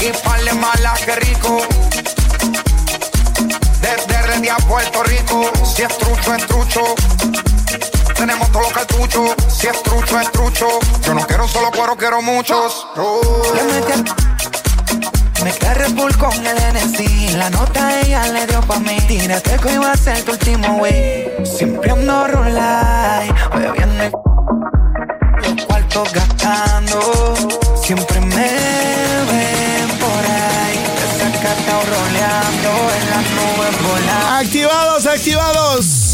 [0.00, 1.60] y parle mala que rico.
[3.80, 6.80] Desde Ready a Puerto Rico, si es trucho, es trucho.
[8.16, 10.66] Tenemos todo lo cartuchos, si es trucho, es trucho.
[11.02, 12.88] Yo no quiero solo cuero, quiero muchos.
[13.54, 14.33] Le
[15.44, 18.96] metí a- Me quedé Bull con el NC La nota ella le dio pa' mí.
[19.06, 24.10] Tírate que iba a ser tu último wey Siempre ando rulay Bebiendo
[25.42, 27.00] Los cuartos gastando.
[27.82, 28.26] Siempre me
[29.30, 30.78] ven por ahí.
[31.00, 34.36] Desacatado roleando En las nubes volando.
[34.40, 36.13] Activados, activados.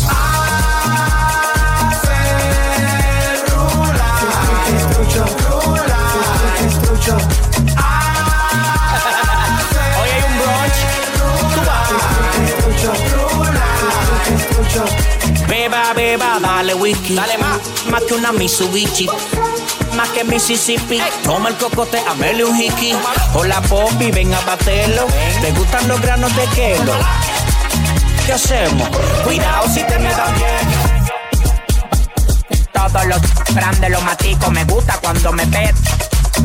[15.95, 17.15] Beba, dale whisky.
[17.15, 17.59] Dale más.
[17.91, 19.09] Más que una Mitsubishi.
[19.97, 21.01] Más que Mississippi.
[21.25, 22.95] Toma el cocote, amele un hiki.
[23.35, 25.07] Hola, Poppy, ven a baterlo.
[25.41, 26.93] ¿Te gustan los granos de kelo?
[28.27, 28.89] ¿Qué hacemos?
[29.25, 30.69] Cuidado si te me dan bien.
[32.73, 33.21] Todos los
[33.55, 34.51] grandes los matico.
[34.51, 35.75] Me gusta cuando me ves.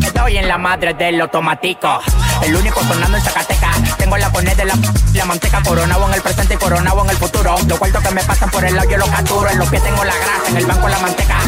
[0.04, 2.02] Estoy en la madre del automático.
[2.42, 3.95] El único sonando en Zacatecas.
[4.06, 4.78] Tengo la poner de la,
[5.16, 7.56] la manteca coronado en el presente y coronado en el futuro.
[7.68, 9.50] Los cuartos que me pasan por el lado yo los capturo.
[9.50, 11.40] En los pies tengo la grasa, en el banco la manteca.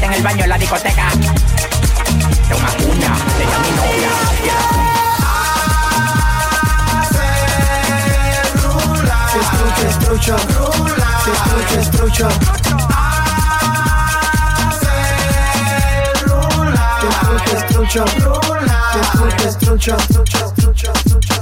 [0.00, 1.08] En el baño la discoteca.
[1.10, 4.10] De una cuña, ella mi novia.
[9.40, 10.36] Estrucho, estrucho,
[11.80, 12.28] estrucho, estrucho.
[17.52, 18.04] Estrucho,
[19.48, 21.41] estrucho, estrucho, estrucho, estrucho.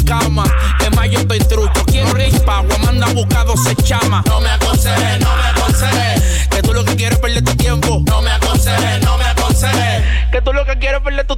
[2.41, 4.25] Quiero rispagua, manda a buscar 12 chamas.
[4.25, 6.47] No me aconseje, no me aconseje.
[6.49, 8.03] Que tú lo que quieres es perder tu tiempo.
[8.07, 10.03] No me aconseje, no me aconseje.
[10.31, 11.30] Que tú lo que quieres es perder tu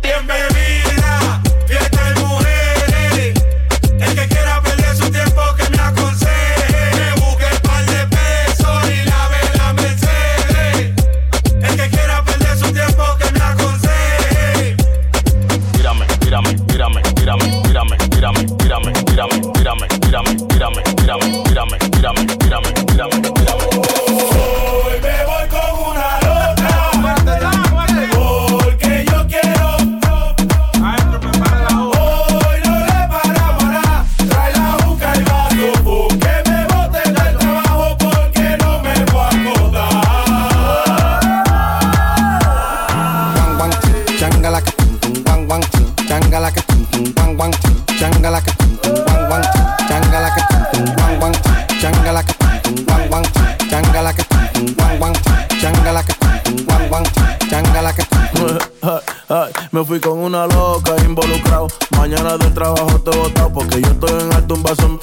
[59.85, 61.68] fui con una loca involucrado.
[61.97, 64.99] Mañana del trabajo te botado porque yo estoy en alto un vaso.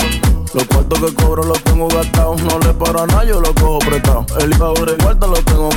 [0.54, 2.42] Los cuartos que cobro los tengo gastados.
[2.42, 4.26] No le paro nada, yo lo cojo prestado.
[4.38, 5.68] El pobre cuarto lo tengo.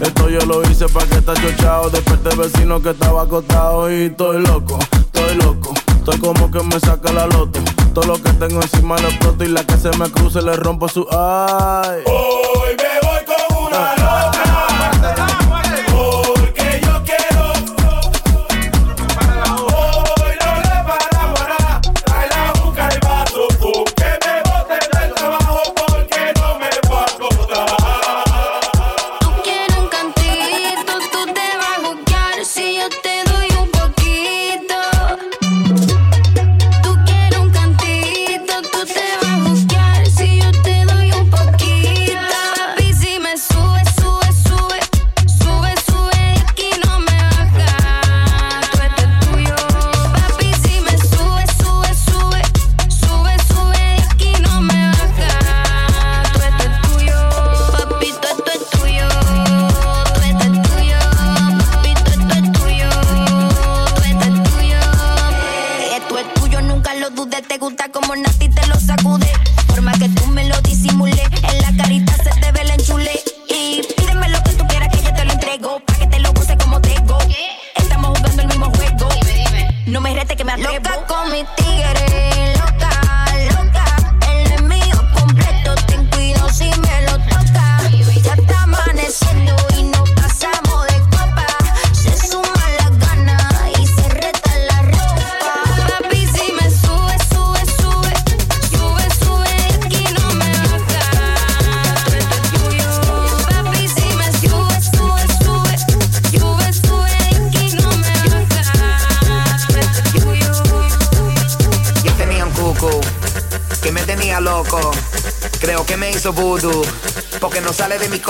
[0.00, 1.90] Esto yo lo hice pa' que está chochado.
[1.90, 3.90] Desperté vecino que estaba acostado.
[3.90, 5.74] Y estoy loco, estoy loco.
[5.96, 7.60] Estoy como que me saca la loto.
[7.92, 9.44] Todo lo que tengo encima lo exploto.
[9.44, 12.02] Y la que se me cruce le rompo su ay.
[12.06, 12.43] Hoy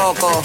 [0.05, 0.43] coco.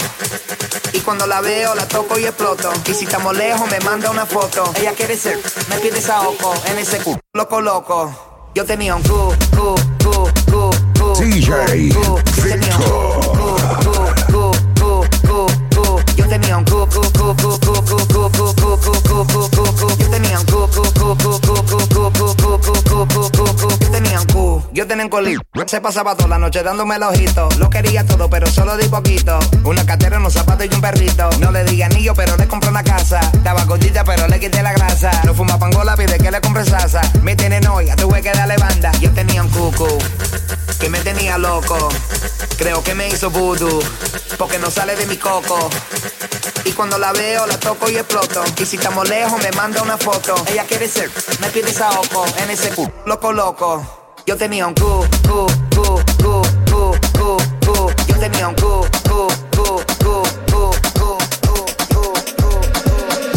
[0.92, 2.72] Y cuando la veo, la toco y exploto.
[2.86, 4.72] Y si estamos lejos, me manda una foto.
[4.76, 5.38] Ella quiere ser,
[5.68, 8.50] me pide saoco en ese cu, loco, loco.
[8.54, 9.74] Yo tenía un cu, cu,
[10.04, 10.12] cu,
[10.50, 11.22] cu, cu.
[11.22, 11.50] DJ
[11.94, 12.20] cu, cu.
[12.36, 13.50] Yo tenía un cu,
[13.84, 13.92] cu,
[14.32, 14.50] cu,
[14.80, 14.96] cu,
[15.28, 16.02] cu, cu.
[16.16, 19.40] Yo tenía un cu, cu, cu, cu, cu, cu, cu, cu, cu, cu, cu, cu,
[19.56, 19.86] cu, cu.
[20.00, 23.22] Yo tenía un cu, cu, cu, cu, cu, cu, cu, cu, cu, cu, cu, cu,
[23.36, 23.68] cu, cu.
[23.80, 24.62] Yo tenía un cu.
[24.72, 25.36] Yo tenía un colí.
[25.70, 27.48] Se pasaba toda la noche dándome el ojito.
[27.58, 29.38] Lo quería todo, pero solo di poquito.
[29.62, 31.30] Una cartera, unos zapatos y un perrito.
[31.38, 33.20] No le di anillo, pero le compré una casa.
[33.32, 35.12] Estaba gordita, pero le quité la grasa.
[35.24, 37.00] No fuma pangola, pide que le compre salsa.
[37.22, 38.90] Me tiene noia, tuve que darle banda.
[38.98, 39.86] Yo tenía un cucu
[40.80, 41.88] que me tenía loco.
[42.58, 43.80] Creo que me hizo voodoo,
[44.38, 45.70] porque no sale de mi coco.
[46.64, 48.42] Y cuando la veo, la toco y exploto.
[48.60, 50.34] Y si estamos lejos, me manda una foto.
[50.50, 53.99] Ella quiere ser, me pide saoco en ese cu, loco, loco.
[54.26, 55.82] Yo tenía un cu, cu, cu,
[56.22, 57.36] cu, cu, cu,
[57.66, 57.92] cu.
[58.06, 59.26] Yo tenía un cu, cu,
[59.56, 60.70] cu, cu, cu,
[61.88, 62.60] cu.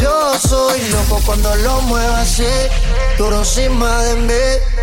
[0.02, 2.48] Yo soy loco cuando lo muevo así,
[3.18, 4.83] duro encima de mí.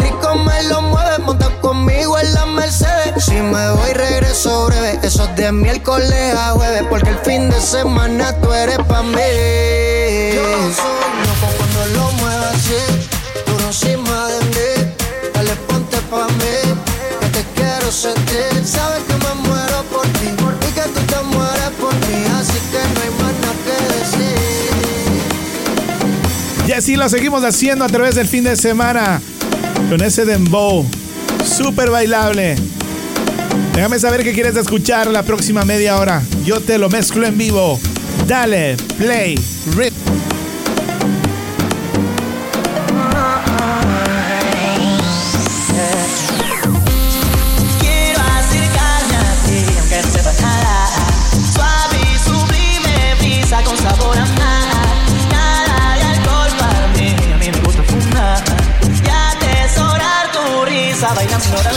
[0.00, 3.24] rico me lo mueve, monta conmigo en la Mercedes.
[3.24, 4.98] Si me voy, regreso breve.
[5.02, 10.34] Eso es de miércoles a jueves, porque el fin de semana tú eres pa' mí.
[10.34, 10.42] Yo
[10.74, 12.82] soy loco cuando lo muevo así,
[13.46, 14.70] duro encima de mí.
[15.34, 16.56] Dale, ponte pa' mí,
[17.20, 18.64] que te quiero sentir.
[18.64, 22.24] Sabes que me muero por ti, y que tú te mueres por mí.
[22.38, 24.40] Así que no hay más nada que decir.
[26.68, 29.20] Y así lo seguimos haciendo a través del fin de semana.
[29.88, 30.86] Con ese dembow.
[31.44, 32.56] Súper bailable.
[33.74, 36.22] Déjame saber qué quieres escuchar la próxima media hora.
[36.44, 37.80] Yo te lo mezclo en vivo.
[38.26, 39.36] Dale, play,
[39.76, 39.94] rip.
[61.20, 61.70] Bailando al sol.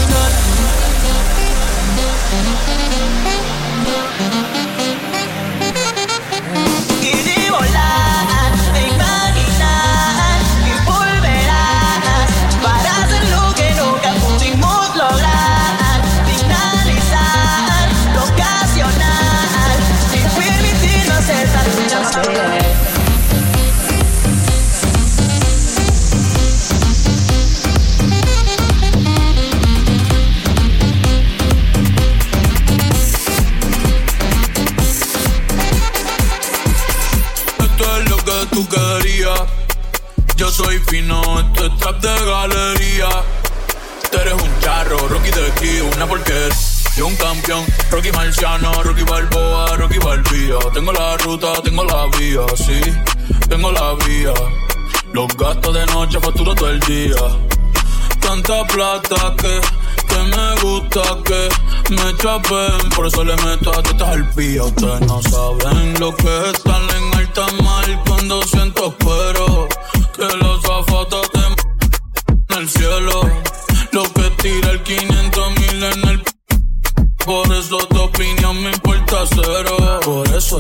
[40.54, 43.10] Soy fino, esto es trap de galería.
[44.12, 46.56] Tú eres un charro, Rocky de aquí, una porquería.
[46.96, 50.60] Yo un campeón, Rocky Marciano, Rocky Balboa, Rocky Balbía.
[50.72, 52.80] Tengo la ruta, tengo la vía, sí,
[53.50, 54.34] tengo la vía.
[55.12, 57.16] Los gastos de noche facturo todo el día.
[58.20, 59.60] Tanta plata que,
[60.08, 61.50] que me gusta que
[61.96, 62.90] me chapen.
[62.96, 64.64] Por eso le meto a tetas al pía.
[64.64, 69.68] Ustedes no saben lo que es estar en alta mar cuando siento pero
[70.28, 73.22] de la zafata te en el cielo.
[73.91, 76.24] Lo que tira el 500 mil en el.
[77.26, 80.00] Por eso tu opinión me importa cero.
[80.04, 80.60] Por eso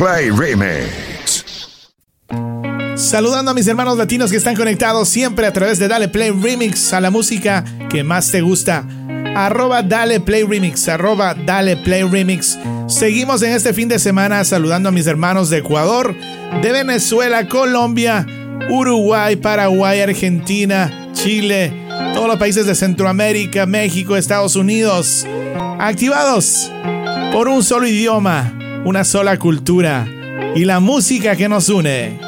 [0.00, 1.44] Play Remix.
[2.96, 6.94] Saludando a mis hermanos latinos que están conectados siempre a través de Dale Play Remix
[6.94, 8.86] a la música que más te gusta.
[9.36, 12.58] Arroba Dale Play Remix, arroba Dale Play Remix.
[12.86, 16.16] Seguimos en este fin de semana saludando a mis hermanos de Ecuador,
[16.62, 18.26] de Venezuela, Colombia,
[18.70, 21.74] Uruguay, Paraguay, Argentina, Chile,
[22.14, 25.26] todos los países de Centroamérica, México, Estados Unidos.
[25.78, 26.72] Activados
[27.34, 28.54] por un solo idioma,
[28.84, 30.06] una sola cultura
[30.54, 32.18] y la música que nos une.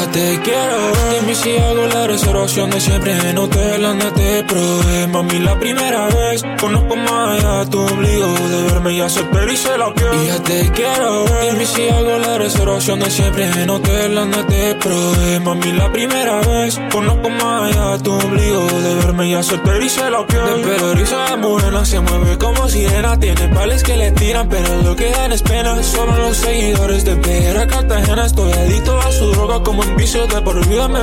[0.00, 0.78] Ya te quiero.
[1.20, 5.06] Dime si hago la reservación de siempre en hotel donde te probé.
[5.08, 9.92] Mami, la primera vez conozco más tu obligo de verme y aceptar y se la
[9.94, 10.08] piel.
[10.22, 11.24] Y ya te quiero.
[11.50, 15.40] Dime si hago la reservación de siempre en hotel donde te probé.
[15.40, 20.26] Mami, la primera vez conozco más tu obligo de verme y aceptar y se la
[20.26, 20.62] piel.
[20.62, 23.18] De de morena se mueve como sirena.
[23.18, 25.82] Tiene pales que le tiran, pero lo que dan es pena.
[25.82, 28.26] Solo los seguidores de Vera Cartagena.
[28.26, 31.00] Estoy adicto a su droga como vicio de por vida me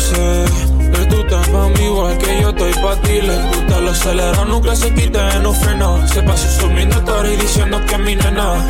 [0.00, 0.44] sé
[0.92, 3.20] que tú estás pa' mí igual que yo estoy pa' ti.
[3.20, 6.06] Les gusta lo acelerado, nunca se quita, no freno.
[6.08, 8.66] Se pasa subiendo todo y diciendo que es mi nena.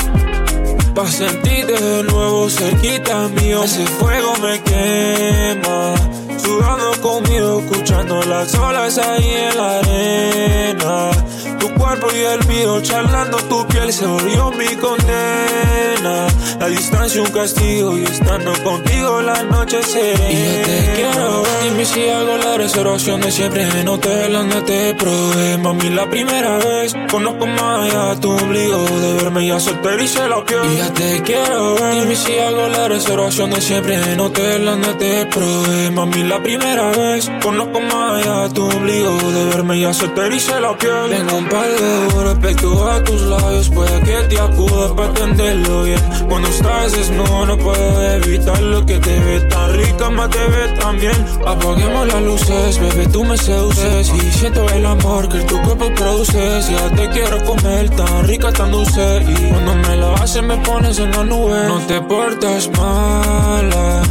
[0.94, 5.94] Pa' sentirte de nuevo cerquita mío, ese fuego me quema.
[6.38, 11.10] Sudando conmigo, escuchando las olas ahí en la arena.
[11.58, 16.26] Tu cuerpo y el mío, charlando tu se volvió mi condena.
[16.58, 20.30] La distancia un castigo y estando contigo la noche serena.
[20.30, 21.62] Y yo te quiero ver.
[21.64, 25.58] Dime si hago la reservación de siempre en hotel donde te probé.
[25.58, 30.44] Mami, la primera vez conozco más tu obligo de verme y aceptar y se la
[30.44, 30.60] piel.
[30.72, 31.94] Y ya te quiero ver.
[32.02, 35.90] Dime si hago la reservación de siempre en hotel donde te probé.
[35.90, 40.76] Mami, la primera vez conozco más tu obligo de verme y aceptar y se la
[40.76, 41.10] piel.
[41.10, 46.00] Tengo un par de horas a tus labios, puede que te acuda para entenderlo bien.
[46.28, 50.64] Cuando estás desnudo no puedo evitar lo que te ve tan rica, más te ve
[50.80, 51.18] tan bien.
[51.46, 56.60] Apaguemos las luces, bebé, tú me seduces y siento el amor que tu cuerpo produce.
[56.70, 60.98] Ya te quiero comer tan rica, tan dulce y cuando me lo haces me pones
[60.98, 61.68] en la nube.
[61.68, 64.02] No te portas mala.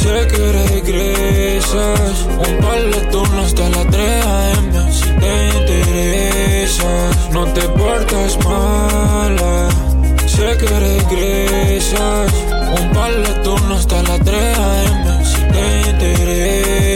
[0.00, 4.92] Sé que regresas Un par de turnos hasta las 3 a.m.
[4.92, 9.68] Si te interesas No te portas mala
[10.26, 12.32] Sé que regresas
[12.80, 15.24] Un par de turnos hasta las 3 a.m.
[15.24, 16.89] Si te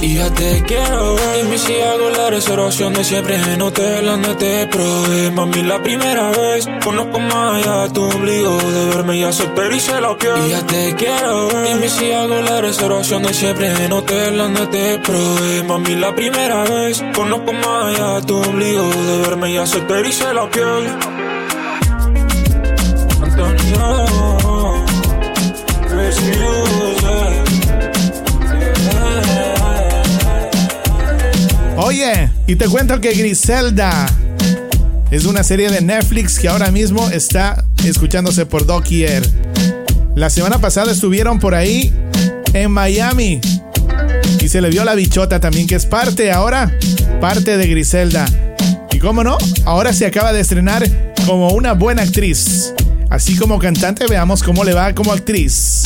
[0.00, 4.34] Y ya te quiero ver Dime si hago la reservación de siempre en hotel donde
[4.36, 5.30] te probé.
[5.30, 10.00] Mami, la primera vez Conozco más allá tu obligo de verme y aceptar y se
[10.00, 10.32] la piel.
[10.46, 14.66] Y ya te quiero ver Dime si hago la reservación de siempre en hotel donde
[14.66, 15.62] te probé.
[15.64, 20.32] Mami, la primera vez Conozco más allá tu obligo de verme y aceptar y se
[20.32, 21.13] la piel
[32.48, 34.06] Y te cuento que Griselda
[35.12, 39.22] es una serie de Netflix que ahora mismo está escuchándose por Doquier.
[40.16, 41.92] La semana pasada estuvieron por ahí
[42.52, 43.40] en Miami
[44.40, 46.76] y se le vio la bichota también, que es parte ahora,
[47.20, 48.26] parte de Griselda.
[48.92, 50.84] Y cómo no, ahora se acaba de estrenar
[51.26, 52.74] como una buena actriz.
[53.08, 55.84] Así como cantante, veamos cómo le va como actriz.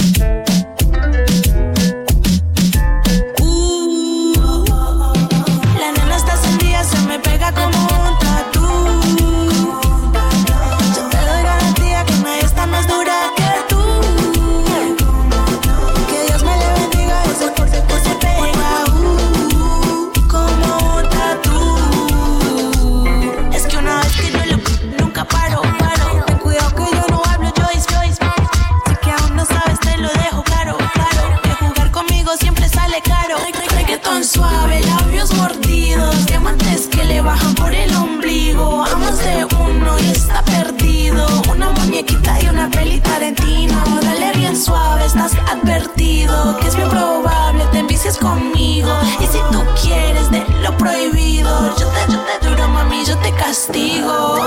[36.48, 38.84] amantes que le bajan por el ombligo.
[38.84, 41.26] Amas de uno y está perdido.
[41.50, 43.76] Una muñequita y una pelita peli tarentino.
[44.02, 46.58] Dale bien suave, estás advertido.
[46.58, 48.90] Que es bien probable te envicies conmigo.
[49.20, 53.32] Y si tú quieres de lo prohibido, yo te, yo te duro, mami, yo te
[53.32, 54.40] castigo.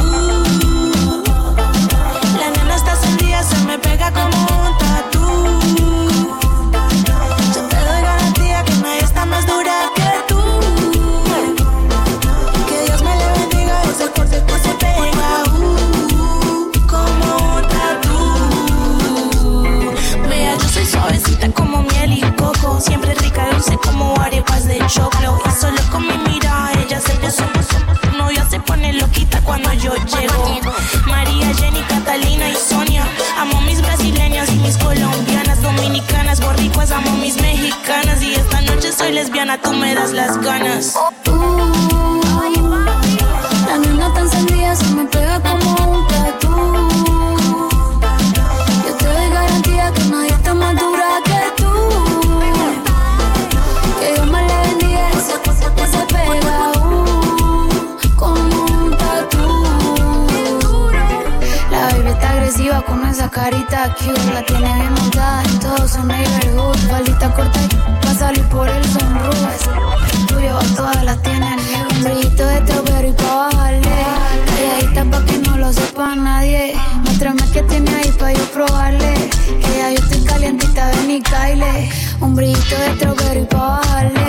[0.00, 0.45] Uh.
[22.80, 25.40] Siempre rica, dulce como arepas de choclo.
[25.46, 27.44] Y solo con mi mirada ella se puso.
[28.02, 30.60] Su novia se pone loquita cuando yo llego.
[31.06, 33.06] María, Jenny, Catalina y Sonia.
[33.38, 36.90] Amo mis brasileñas y mis colombianas, dominicanas, borricuas.
[36.90, 38.22] Amo mis mexicanas.
[38.22, 40.94] Y esta noche soy lesbiana, tú me das las ganas.
[43.66, 46.88] La nena tan encendida se me pega como un tatú.
[48.86, 50.74] Yo te doy garantía que nadie está más
[62.86, 64.32] con esa carita cute.
[64.32, 66.76] La tiene bien montada en todo su neighborhood.
[66.90, 69.68] Faldita corta y va a salir por el sunroof.
[70.28, 71.58] Tuyo a todas las tienen
[71.90, 73.96] un brillito de strawberry pa' bajarle.
[74.46, 76.74] Calladita pa' que no lo sepa nadie.
[77.02, 79.30] Muéstrame que tiene ahí pa' yo probarle.
[79.78, 81.90] Ya yo estoy calientita, ven y caile.
[82.20, 84.26] Un brillito de strawberry pa' bajarle.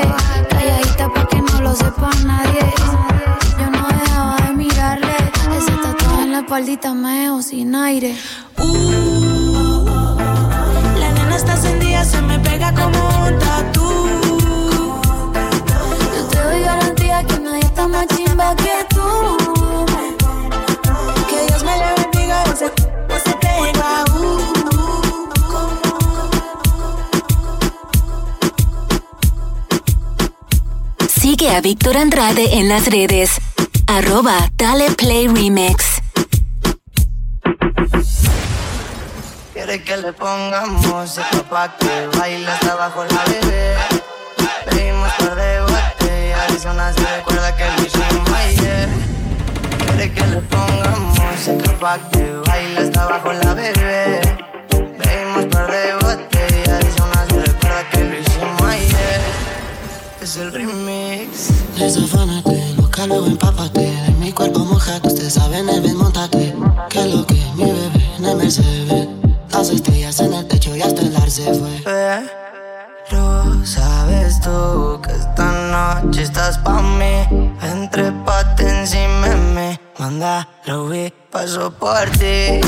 [0.49, 2.65] Calladita pa' que no lo sepa nadie.
[3.59, 5.17] Yo no dejaba de mirarle.
[5.45, 5.61] En
[6.37, 8.15] la espaldita me dejó sin aire.
[10.99, 13.89] La nena está encendida, se me pega como un tatú.
[16.15, 19.01] Yo te doy garantía que nadie está más chimba que tú.
[21.27, 22.71] Que Dios me le bendiga, ese
[23.09, 24.05] no se pega.
[24.13, 24.53] Uh,
[31.19, 33.31] Sigue a Víctor Andrade en las redes.
[33.87, 35.86] Arroba Dale Play Remix.
[39.67, 43.75] Quiere que le pongamos música pa' que baile hasta abajo la bebé.
[44.63, 48.87] Pedimos par de botellas y son así, recuerda que lo hicimos ayer.
[49.77, 54.21] Quiere que le pongamos música pa' que baile hasta abajo la bebé.
[54.69, 59.21] Pedimos par de botellas y son así, recuerda que lo hicimos ayer.
[60.21, 61.49] Es el remix.
[61.77, 66.55] Desafánate, busca luego empápate De mi cuerpo mojado, usted sabe en el ven, montate
[66.89, 69.07] Que lo que mi bebé en el Mercedes
[69.57, 71.81] Las estrellas en el techo y hasta el ar se fue.
[73.09, 77.55] Pero sabes tú que esta noche estás pa' mí.
[77.63, 79.79] Entre pate encima mí.
[79.97, 80.47] Manda,
[80.91, 82.61] vi, paso por ti.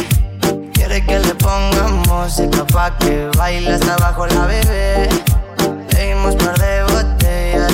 [0.73, 5.09] Quiere que le pongamos música pa' que baile hasta abajo la bebé.
[5.91, 6.78] Pedimos par de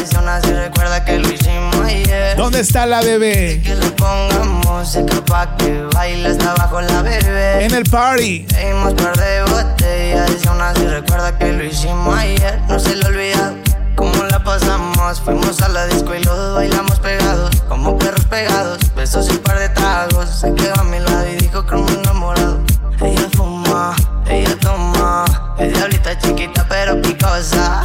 [0.08, 2.36] son así, recuerda que lo hicimos ayer.
[2.38, 3.62] ¿Dónde está la bebé?
[3.64, 7.66] Que le pongamos música pa' que baile hasta abajo la bebé.
[7.66, 8.46] En el party.
[8.50, 12.60] Pedimos par de botellas y son así, recuerda que lo hicimos ayer.
[12.68, 13.54] No se le olvida
[13.96, 15.22] cómo la pasamos.
[15.22, 19.40] Fuimos a la disco y los dos bailamos pegados Como perros pegados, besos y un
[19.40, 20.30] par de tragos.
[20.30, 22.60] Se quedó a mi lado y dijo que me enamorado.
[23.02, 23.96] Ella fuma,
[24.28, 25.26] ella toma.
[25.58, 27.82] Es diablita chiquita pero picosa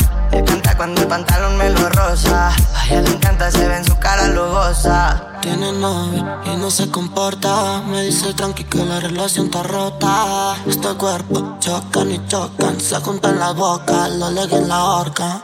[0.81, 4.28] cuando el pantalón me lo rosa A ella le encanta, se ve en su cara
[4.28, 5.27] lujosa.
[5.43, 7.82] Tiene novio y no se comporta.
[7.82, 10.57] Me dice tranqui que la relación está rota.
[10.66, 15.43] Este cuerpo chocan y chocan Se juntan la boca, lo leguen en la horca.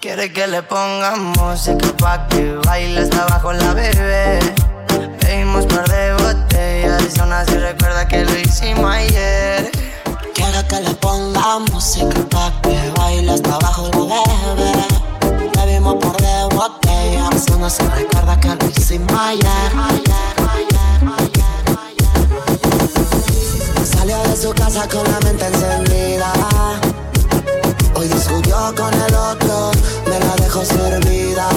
[0.00, 4.38] Quiere que le pongamos música pa' que baile hasta abajo la bebé.
[5.20, 9.87] Pedimos par de botellas y son así, recuerda que lo hicimos ayer.
[10.66, 14.22] Que le ponga música pa' que baile hasta abajo la
[14.54, 14.72] bebé.
[15.56, 19.70] Bebimos por de botella Eso no se recuerda que lo hicimos ayer.
[23.84, 26.32] Salió de su casa con la mente encendida.
[27.94, 29.70] Hoy discutió con el otro
[30.06, 31.48] Me la dejó servida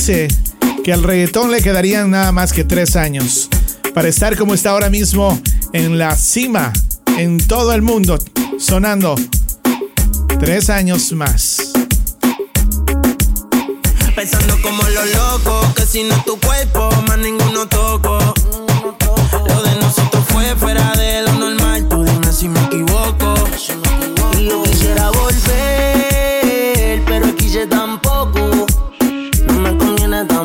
[0.00, 0.28] dice
[0.82, 3.50] que al reggaetón le quedarían nada más que tres años
[3.92, 5.38] para estar como está ahora mismo
[5.74, 6.72] en la cima,
[7.18, 8.18] en todo el mundo,
[8.58, 9.14] sonando
[10.38, 11.72] tres años más.
[14.16, 18.18] Pensando como los locos, que si no tu cuerpo, más ninguno toco.
[19.48, 23.34] Lo de nosotros fue fuera de lo normal, tú dime si me equivoco.
[24.38, 28.09] Y yo quisiera volver, pero quise tampoco.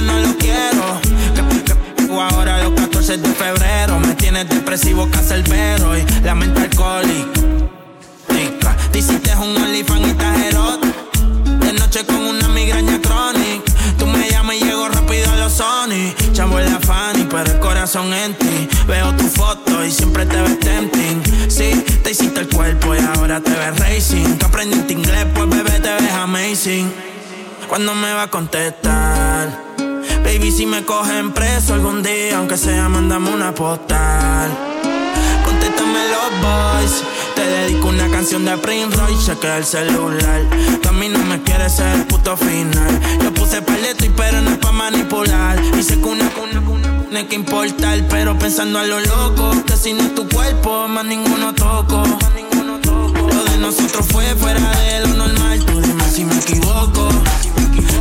[0.00, 1.00] no lo quiero.
[1.34, 6.60] Que, que, que ahora los 14 de febrero me tienes depresivo, cacerbero y la mente
[6.62, 7.46] alcohólica.
[8.96, 10.36] Te hiciste un OnlyFans y estás.
[11.60, 13.70] De noche con una migraña crónica.
[13.98, 16.14] Tú me llamas y llego rápido a los Sony.
[16.32, 18.66] Chavo en la Fanny, pero el corazón en ti.
[18.86, 21.22] Veo tu foto y siempre te ves tempting.
[21.50, 24.38] Sí, te hiciste el cuerpo y ahora te ves racing.
[24.38, 26.90] Tú aprendiste inglés, pues bebé te ves amazing.
[27.68, 29.65] ¿Cuándo me va a contestar?
[30.26, 34.50] Baby, si me cogen preso algún día, aunque sea, mandame una postal.
[35.44, 37.04] Contéstame los boys.
[37.36, 40.42] Te dedico una canción de Prince Royce, chequea el celular.
[40.82, 43.00] Tú a mí no me quieres ser el puto final.
[43.22, 45.60] Yo puse paleto y pero no es pa' manipular.
[45.80, 48.02] Sé que una cuna, cuna, tiene que importar.
[48.10, 52.02] Pero pensando a lo loco, que si no tu cuerpo, más ninguno toco.
[52.02, 55.64] Lo de nosotros fue fuera de lo normal.
[55.64, 57.10] Tú dime si me equivoco.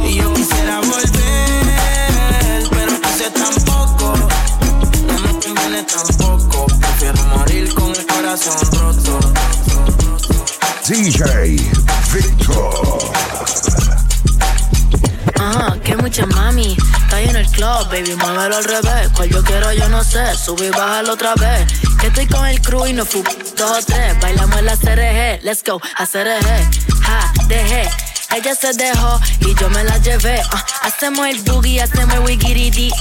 [0.07, 1.04] Y yo quisiera volver,
[3.31, 4.13] tampoco.
[5.07, 6.67] No me conviene tampoco.
[6.79, 9.19] Prefiero morir con el corazón roto.
[10.87, 11.55] DJ
[12.13, 12.99] Victor.
[15.39, 16.77] Ajá, que mucha mami.
[17.03, 19.09] Está ahí en el club, baby, muévelo al revés.
[19.15, 20.35] Cual yo quiero, yo no sé.
[20.35, 21.65] Sube y bájalo otra vez.
[21.99, 23.23] Que estoy con el crew y no fu
[23.57, 24.19] dos o tres.
[24.21, 26.45] Bailamos la CRG, let's go, a CRG.
[27.01, 27.89] Ja, dejé.
[28.35, 30.41] Ella se dejó y yo me la llevé.
[30.51, 30.65] ah.
[30.81, 32.91] hacemos el boogie, hacemos el wigiridi.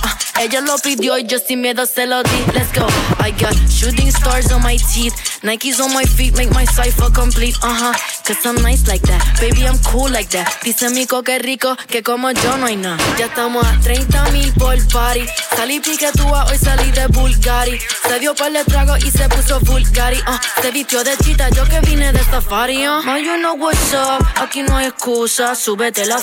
[0.41, 2.53] Ella lo pidió y yo sin miedo se lo di.
[2.53, 2.87] Let's go.
[3.21, 5.15] I got shooting stars on my teeth.
[5.43, 7.57] Nikes on my feet make my cipher complete.
[7.63, 7.93] Uh huh.
[8.25, 9.23] Cause I'm nice like that.
[9.41, 10.49] Baby, I'm cool like that.
[10.63, 12.97] Dice mi que rico que como yo no hay nada.
[13.19, 15.27] Ya estamos a 30 mil por party.
[15.57, 17.79] Salí piquetúa, hoy salí de Bulgari.
[18.09, 20.19] Se dio par de trago y se puso Bulgari.
[20.27, 22.87] Uh, se vistió de chita, yo que vine de safari.
[22.87, 23.03] Uh.
[23.05, 24.27] Ma, you know what's up.
[24.37, 25.55] Aquí no hay excusa.
[25.55, 26.17] Súbete la.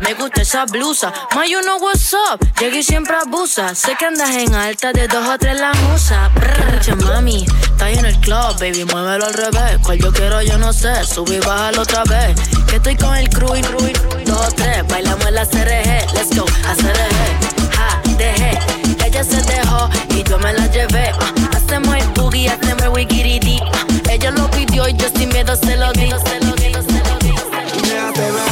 [0.00, 1.12] Me gusta esa blusa.
[1.34, 2.40] Ma, you know what's up.
[2.58, 3.74] Llegué y siempre abusa.
[3.74, 6.28] Sé que andas en alta de dos o tres la musa.
[6.34, 7.44] Brr, mami.
[7.62, 8.84] Está ahí en el club, baby.
[8.84, 9.78] Muévelo al revés.
[9.82, 11.04] Cual yo quiero, yo no sé.
[11.04, 12.34] Sube y bájalo otra vez.
[12.66, 13.92] Que estoy con el crew y crew
[14.24, 14.86] dos o tres.
[14.88, 16.12] Bailamos en la CRG.
[16.14, 16.44] Let's go.
[16.66, 17.76] A CRG.
[17.76, 18.58] Ja, dejé.
[19.04, 21.10] Ella se dejó y yo me la llevé.
[21.20, 21.56] ah.
[21.56, 23.60] hacemos el boogie, hacemos el wigiridi.
[23.60, 23.86] ah.
[24.08, 26.10] ella lo pidió y yo sin miedo se lo di.
[26.10, 28.49] Se lo di, se lo di.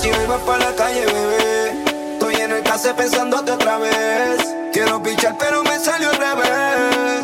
[0.00, 2.12] Si hoy vas para la calle, bebé.
[2.14, 4.38] Estoy en el case pensándote otra vez.
[4.72, 7.22] Quiero pichar, pero me salió al revés.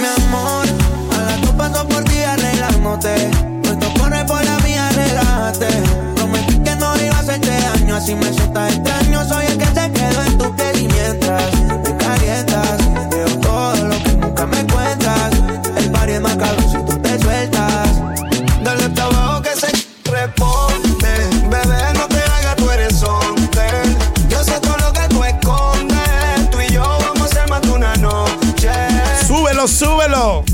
[0.00, 0.66] Mi amor,
[1.12, 3.30] a las dos paso por ti arreglándote.
[3.62, 5.68] Puesto corre por la mía, relájate.
[6.16, 8.32] Prometí que no iba a hacerte daño, así me.
[8.32, 8.99] Soy el que
[30.20, 30.44] súbelo.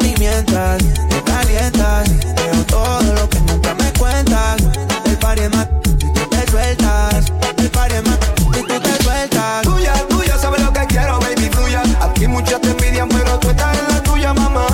[0.00, 0.78] Y mientras
[1.08, 4.56] te calientas, veo todo lo que nunca me cuentas.
[5.04, 7.32] El party es más si tú te sueltas.
[7.58, 8.18] El party es más
[8.54, 9.62] si tú te sueltas.
[9.62, 11.82] Tuya, tuya, sabes lo que quiero, baby, fluya.
[12.00, 14.66] Aquí muchos te envidian, pero tú estás en la tuya, mamá.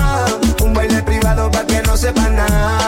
[0.61, 2.82] Un baile privado para que no sepa nada.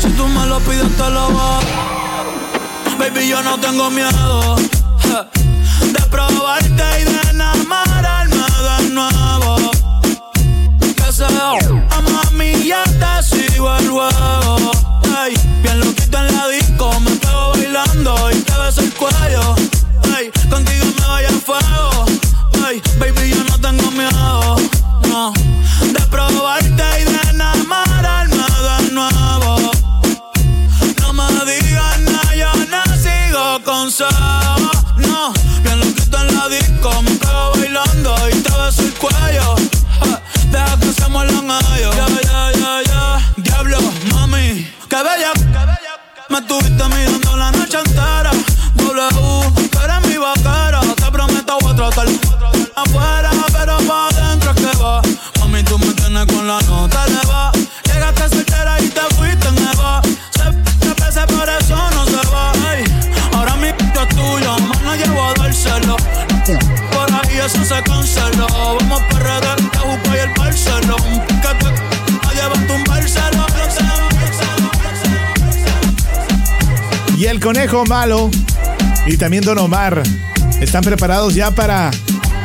[0.00, 1.64] Si tú me lo pides, te lo voy.
[2.98, 4.56] Baby, yo no tengo miedo.
[46.50, 48.49] Estuviste mirando la noche entera.
[77.70, 78.28] Malo
[79.06, 80.02] y también Don Omar
[80.60, 81.92] están preparados ya para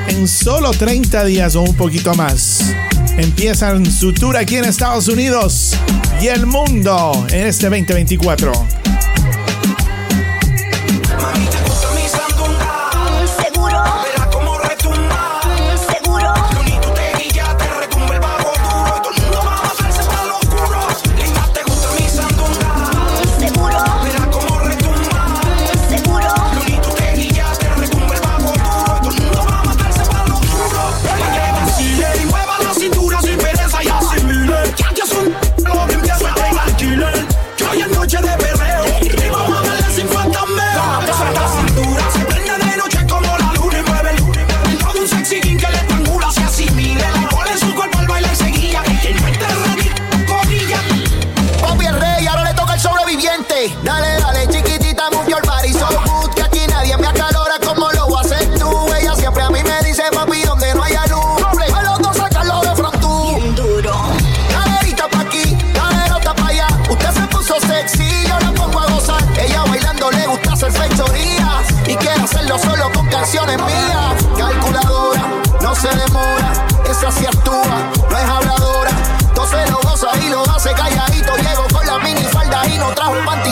[0.07, 2.75] en solo 30 días o un poquito más.
[3.17, 5.75] Empiezan su tour aquí en Estados Unidos
[6.21, 8.84] y el mundo en este 2024.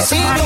[0.03, 0.42] see.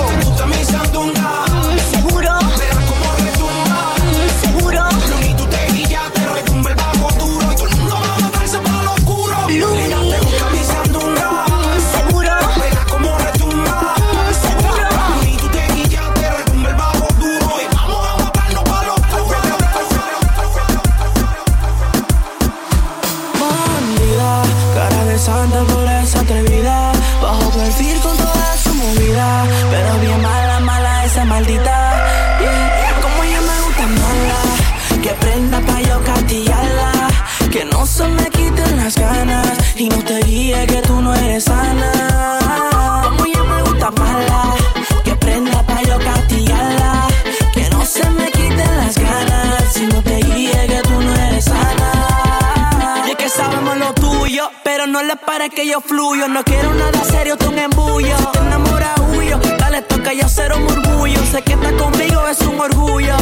[55.49, 56.27] que yo fluyo.
[56.27, 58.17] No quiero nada serio, tú un embullo.
[58.17, 59.39] Si te enamoras, huyo.
[59.59, 61.19] Dale, toca yo cero murmullo.
[61.31, 63.15] Sé que está conmigo, es un orgullo.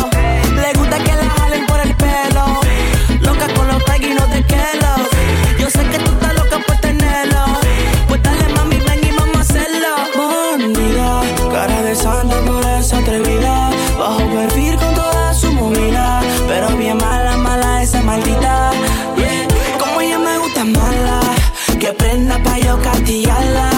[0.56, 2.60] Le gusta que la jalen por el pelo.
[3.22, 5.10] Loca con los no de Kellogg's.
[5.60, 7.46] Yo sé que tú estás loca por tenerlo.
[8.08, 9.88] Pues dale, mami, ven y vamos a hacerlo.
[10.16, 11.22] Bandida,
[11.52, 13.70] cara de santa, por esa atrevida.
[14.00, 14.35] Bajo
[22.36, 23.70] buena pa' yo castigarla.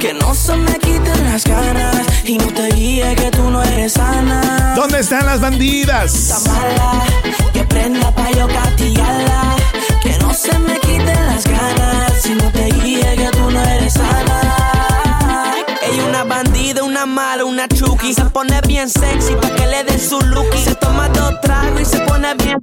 [0.00, 3.94] Que no se me quiten las ganas y no te guíe que tú no eres
[3.94, 4.74] sana.
[4.76, 6.44] ¿Dónde están las bandidas?
[6.46, 7.04] Mala,
[7.52, 9.56] que prenda pa' yo castigarla.
[10.02, 13.94] Que no se me quiten las ganas y no te guíe que tú no eres
[13.94, 15.54] sana.
[15.82, 18.12] Ella una bandida, una mala, una chuki.
[18.12, 20.46] Se pone bien sexy pa' que le den su look.
[20.64, 22.58] Se toma dos tragos y se pone bien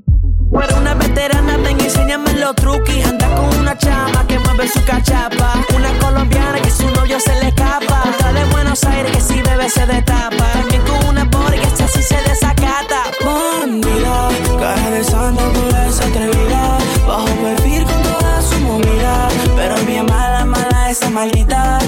[0.53, 3.03] Tú eres una veterana, ven enséñame los truquis.
[3.07, 5.55] Anda con una chama que mueve su cachapa.
[5.75, 8.03] Una colombiana que su novio se le escapa.
[8.07, 10.45] Otra de Buenos Aires que si bebe se destapa.
[10.53, 13.01] También con una pobre que esta sí se desacata.
[13.25, 16.77] Bandida, caja de santa por esa atrevida.
[17.07, 19.30] Bajo perfil con toda su movida.
[19.55, 21.80] Pero bien mala, mala esa maldita.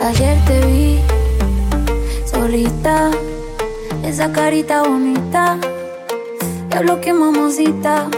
[0.00, 1.00] Ayer te vi
[2.24, 3.10] solita
[4.10, 5.56] esa carita bonita.
[6.68, 8.08] Diablo que mamosita.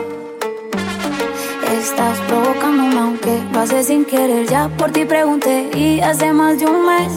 [1.70, 4.46] Estás provocándome aunque lo haces sin querer.
[4.48, 7.12] Ya por ti pregunté y hace más de un mes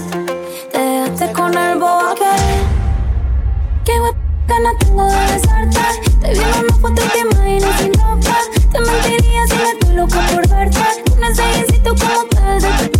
[0.73, 2.43] te dejaste con el bobo aquel.
[3.85, 3.93] Qué
[4.45, 5.80] ganas tengo de besarte.
[6.19, 8.38] Te vi en una foto y te imagino sin ropa.
[8.73, 10.80] Te mentiría si me estoy loca por verte.
[11.18, 12.95] Necesito como te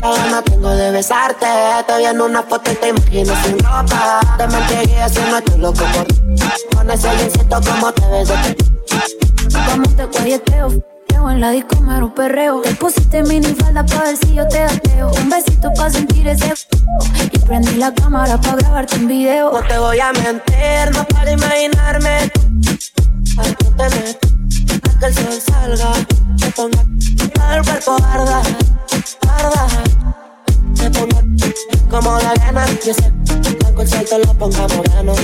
[0.00, 1.46] Ganas tengo de besarte.
[1.86, 4.20] Te vi en una foto y te imagino sin ropa.
[4.38, 8.34] Te mentiría si no estoy loco por Con ese jeansito como te beso.
[9.66, 14.16] Como te guayeteo en la disco me un perreo Te pusiste mini falda pa' ver
[14.16, 16.54] si yo te ateo Un besito pa' sentir ese
[17.32, 21.32] Y prendí la cámara pa' grabarte un video No te voy a mentir, no para
[21.32, 22.30] imaginarme
[23.38, 24.28] A que te meto,
[24.88, 25.92] a que el sol salga
[26.38, 26.82] Te ponga
[27.56, 28.42] el cuerpo arda,
[29.28, 29.66] arda
[30.74, 31.22] Te ponga
[31.90, 35.14] como la gana Y ese blanco el sol te lo ponga moreno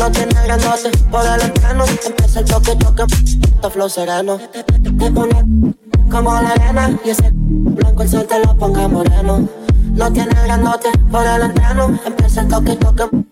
[0.00, 1.84] no tiene grandote por el entrano.
[2.06, 4.38] Empieza el toque, toque, esto flow sereno.
[4.38, 5.74] Te pone
[6.10, 9.46] como la arena y ese blanco el sol te lo ponga moreno.
[9.92, 12.00] No tiene grandote por el entrano.
[12.06, 13.29] Empieza el toque, toque.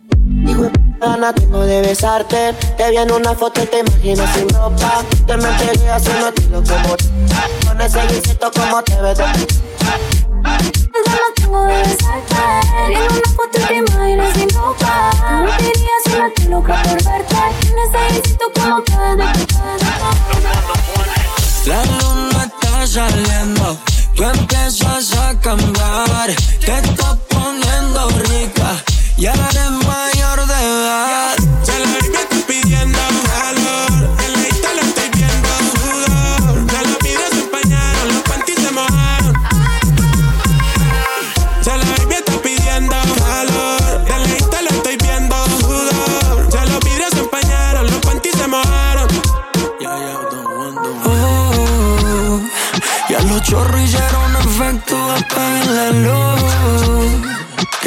[0.48, 0.70] Hijo
[1.00, 2.52] gana tengo de besarte.
[2.76, 5.04] Te vi en una foto y te imagino sin ropa.
[5.26, 6.96] Te mentiría haciendo estilo como
[7.66, 9.24] Con ese guisito como te ves no
[11.34, 12.36] tengo de besarte.
[12.88, 15.10] En una foto te imaginas sin ropa.
[15.44, 17.36] No quería ser la que loca por verte.
[17.76, 18.92] Necesito como te
[21.66, 23.66] La luna está saliendo.
[24.14, 28.82] Tú empiezas a cambiar Te estás poniendo rica.
[29.16, 29.70] Y ahora eres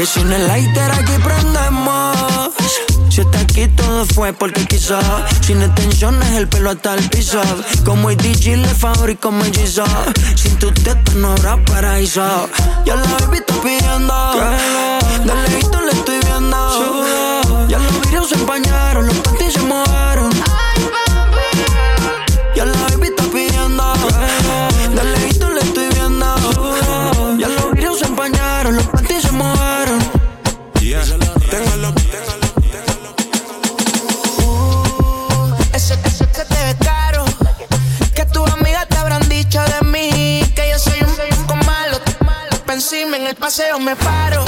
[0.01, 2.60] Que sin el lighter aquí prendemos.
[3.11, 4.97] Si está aquí todo fue porque quiso.
[5.41, 7.41] Sin extensiones el pelo hasta el piso.
[7.83, 9.83] Como el DJ le fabrico mellizo
[10.35, 12.49] Sin tu teta no habrá paraíso.
[12.85, 14.13] Ya la baby está pidiendo.
[15.25, 17.67] Lejito le estoy viendo.
[17.67, 20.10] Ya los videos se empañaron Los panties se mojaron
[43.31, 44.43] el paseo me paro.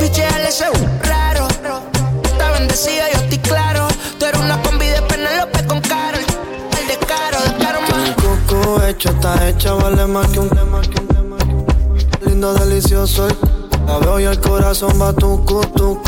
[0.00, 0.66] Picheale ese
[1.02, 1.46] raro.
[2.24, 3.86] Está bendecida, yo estoy claro.
[4.18, 6.18] Tú eres una combi de Penelope con caro.
[6.18, 8.10] El de caro, de caro más.
[8.16, 10.50] Coco hecho está hecha, vale más que un
[12.26, 13.36] Lindo, delicioso el
[13.86, 16.00] la veo y el corazón va tu tu tu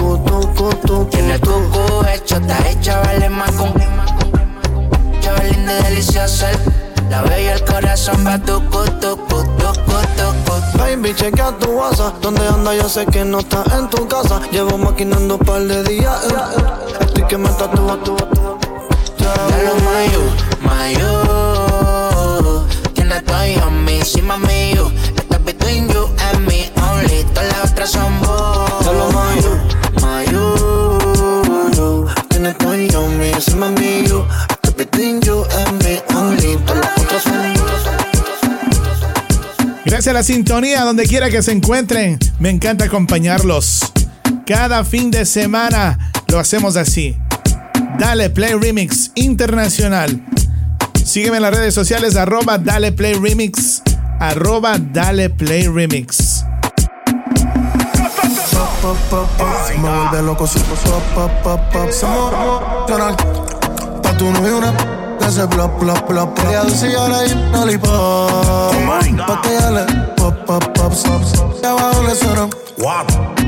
[0.86, 3.74] tu Tiene el coco hecho, está hecha, vale más con
[5.20, 6.46] Chaval lindo y delicioso
[7.10, 10.45] La veo y el corazón va tu tu tu tu tu
[10.78, 12.20] Baby, chequea tu WhatsApp.
[12.20, 14.40] Donde anda yo sé que no está en tu casa.
[14.50, 16.24] Llevo maquinando un par de días.
[16.30, 16.34] Eh.
[17.00, 17.96] Estoy que me tatúa.
[18.04, 18.16] Tu
[19.18, 19.34] Ya
[19.66, 20.22] lo mayo,
[20.62, 21.10] mayo.
[22.94, 24.90] Tiene todo a mí, encima mío.
[25.16, 27.24] Está between you and me only.
[27.34, 28.84] Todas las otras son vos.
[28.84, 29.50] Ya lo mayo,
[30.00, 30.42] mayo.
[32.28, 33.85] Tienes todo y yo me encima mío
[39.96, 43.80] Gracias a la sintonía, donde quiera que se encuentren, me encanta acompañarlos.
[44.44, 47.16] Cada fin de semana lo hacemos así.
[47.98, 50.22] Dale Play Remix Internacional.
[51.02, 53.80] Sígueme en las redes sociales, arroba Dale Play Remix,
[54.20, 56.44] arroba Dale Play Remix.
[65.26, 66.38] Plop, plop, plop, plop.
[66.48, 67.90] Ella dulce y ahora hay un lollipop.
[69.26, 69.84] Pa' que ella le
[70.16, 71.22] pop, pop, pop, pop.
[71.62, 72.48] Y abajo le suena.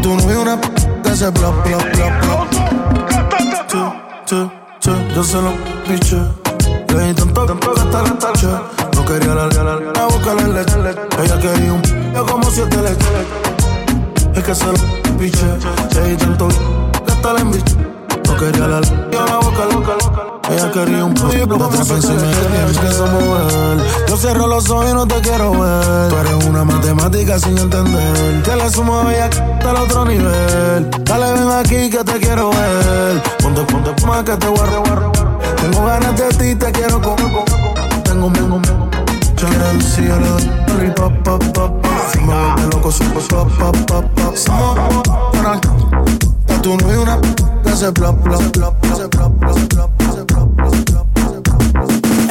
[0.02, 0.60] Tu novio una
[1.02, 2.48] que hace plop, plop, plop, plop.
[3.68, 3.92] Chu,
[4.26, 4.50] chu,
[4.80, 4.92] chu.
[5.14, 5.52] Yo se lo
[5.86, 6.20] piché.
[6.88, 8.48] Le di tanto que hasta la tache.
[8.94, 10.78] No quería la la boca la leche.
[11.22, 13.09] Ella quería un p*** como siete leches.
[14.34, 14.78] Es que se lo
[15.18, 15.46] piché.
[15.94, 17.97] Le di tanto que hasta la enviché.
[18.28, 20.28] No quería la yo la boca loca, loca.
[20.50, 23.86] Ella quería un pollo, te atrapa encima de ti, que mover.
[24.09, 26.09] Yo cierro los ojos y no te quiero ver.
[26.09, 28.42] Tú eres una matemática sin entender.
[28.42, 30.90] Que la suma bella hasta el otro nivel.
[31.05, 33.22] Dale, ven aquí que te quiero ver.
[33.42, 35.12] Ponte, ponte, más que te guardo, guardo.
[35.56, 37.44] Tengo ganas de ti, te quiero comer.
[38.05, 38.88] Tengo, tengo, tengo.
[39.36, 40.36] Quiero cielo,
[40.96, 41.86] pop, pop, pop, pop.
[42.12, 44.36] Si me vuelve loco, supo pop, pop, pop, pop.
[44.36, 44.78] Somos,
[46.56, 48.26] tú no hay una plop.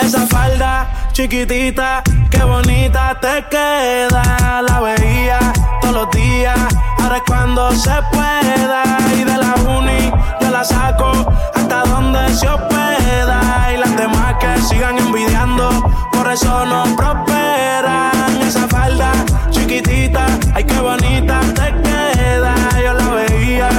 [0.01, 4.61] Esa falda chiquitita, qué bonita te queda.
[4.61, 5.39] La veía
[5.81, 6.57] todos los días,
[6.99, 8.83] ahora es cuando se pueda.
[9.15, 10.11] Y de la uni
[10.41, 11.11] yo la saco
[11.55, 13.71] hasta donde se hospeda.
[13.73, 15.69] Y las demás que sigan envidiando,
[16.13, 18.41] por eso no prosperan.
[18.41, 19.11] Esa falda
[19.49, 22.55] chiquitita, ay qué bonita te queda.
[22.83, 23.69] Yo la veía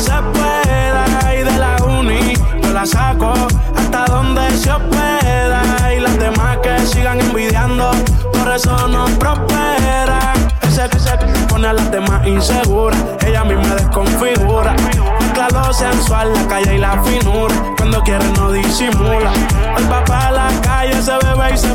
[0.00, 1.34] se pueda.
[1.34, 3.32] Y de la uni yo la saco
[3.76, 5.62] hasta donde se hospeda.
[5.94, 7.90] Y las demás que sigan envidiando,
[8.32, 10.32] por eso no prospera.
[10.62, 11.16] Ese que se
[11.48, 14.74] pone a las demás inseguras, ella a mí me desconfigura.
[15.20, 17.54] Mezcla lo sensual, la calle y la finura.
[17.76, 19.32] Cuando quiere no disimula.
[19.76, 21.70] El papá a la calle se bebe y se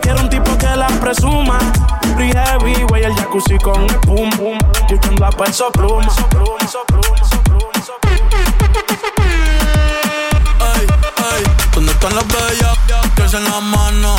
[0.00, 1.58] Quiere un tipo que la presuma.
[2.16, 4.58] Free heavy, güey, el jacuzzi con el pum pum.
[4.88, 6.08] Yo cuando a peso pluma.
[11.74, 12.78] ¿Dónde están las bellas
[13.14, 14.16] que hacen la mano?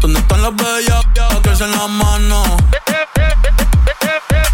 [0.00, 1.04] ¿Dónde están las bellas
[1.42, 2.42] que hacen la mano?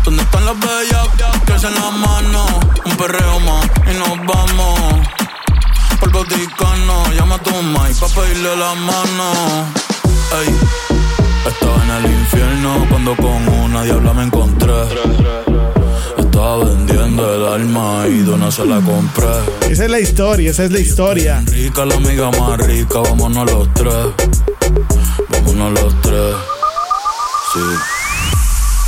[0.04, 1.08] ¿Dónde están las bellas
[1.46, 2.46] que hacen la mano?
[2.84, 4.80] Un perreo más y nos vamos.
[6.00, 9.32] Por Vaticano, llama a tu Mike pa' pedirle la mano.
[11.46, 14.72] Estaba en el infierno cuando con una diabla me encontré.
[16.34, 19.24] Estaba vendiendo el alma y de una se la compré.
[19.70, 21.44] Esa es la historia, esa es la historia.
[21.46, 23.94] Rica la amiga más rica, vámonos los tres.
[25.28, 26.34] Vámonos los tres.
[27.52, 27.60] Sí.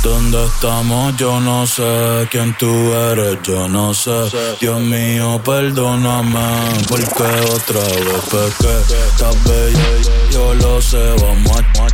[0.03, 1.15] ¿Dónde estamos?
[1.15, 4.29] Yo no sé quién tú eres, yo no sé.
[4.59, 6.49] Dios mío, perdóname,
[6.89, 8.77] porque otra vez pequé.
[9.07, 11.87] Estás bella, yo lo sé, vamos a.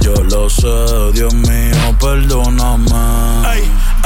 [0.00, 3.28] Yo lo sé, Dios mío, perdóname.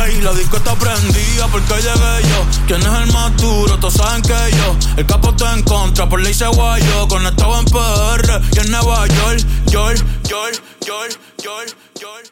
[0.05, 2.47] Ey, la disco está prendida porque llegué yo.
[2.67, 3.79] ¿Quién es el más duro?
[3.79, 4.77] Todos saben que yo.
[4.97, 7.09] El capo está en contra, por ley se guayo.
[7.09, 12.32] Conectado en PR y en Nueva York, York, York, York, York, York.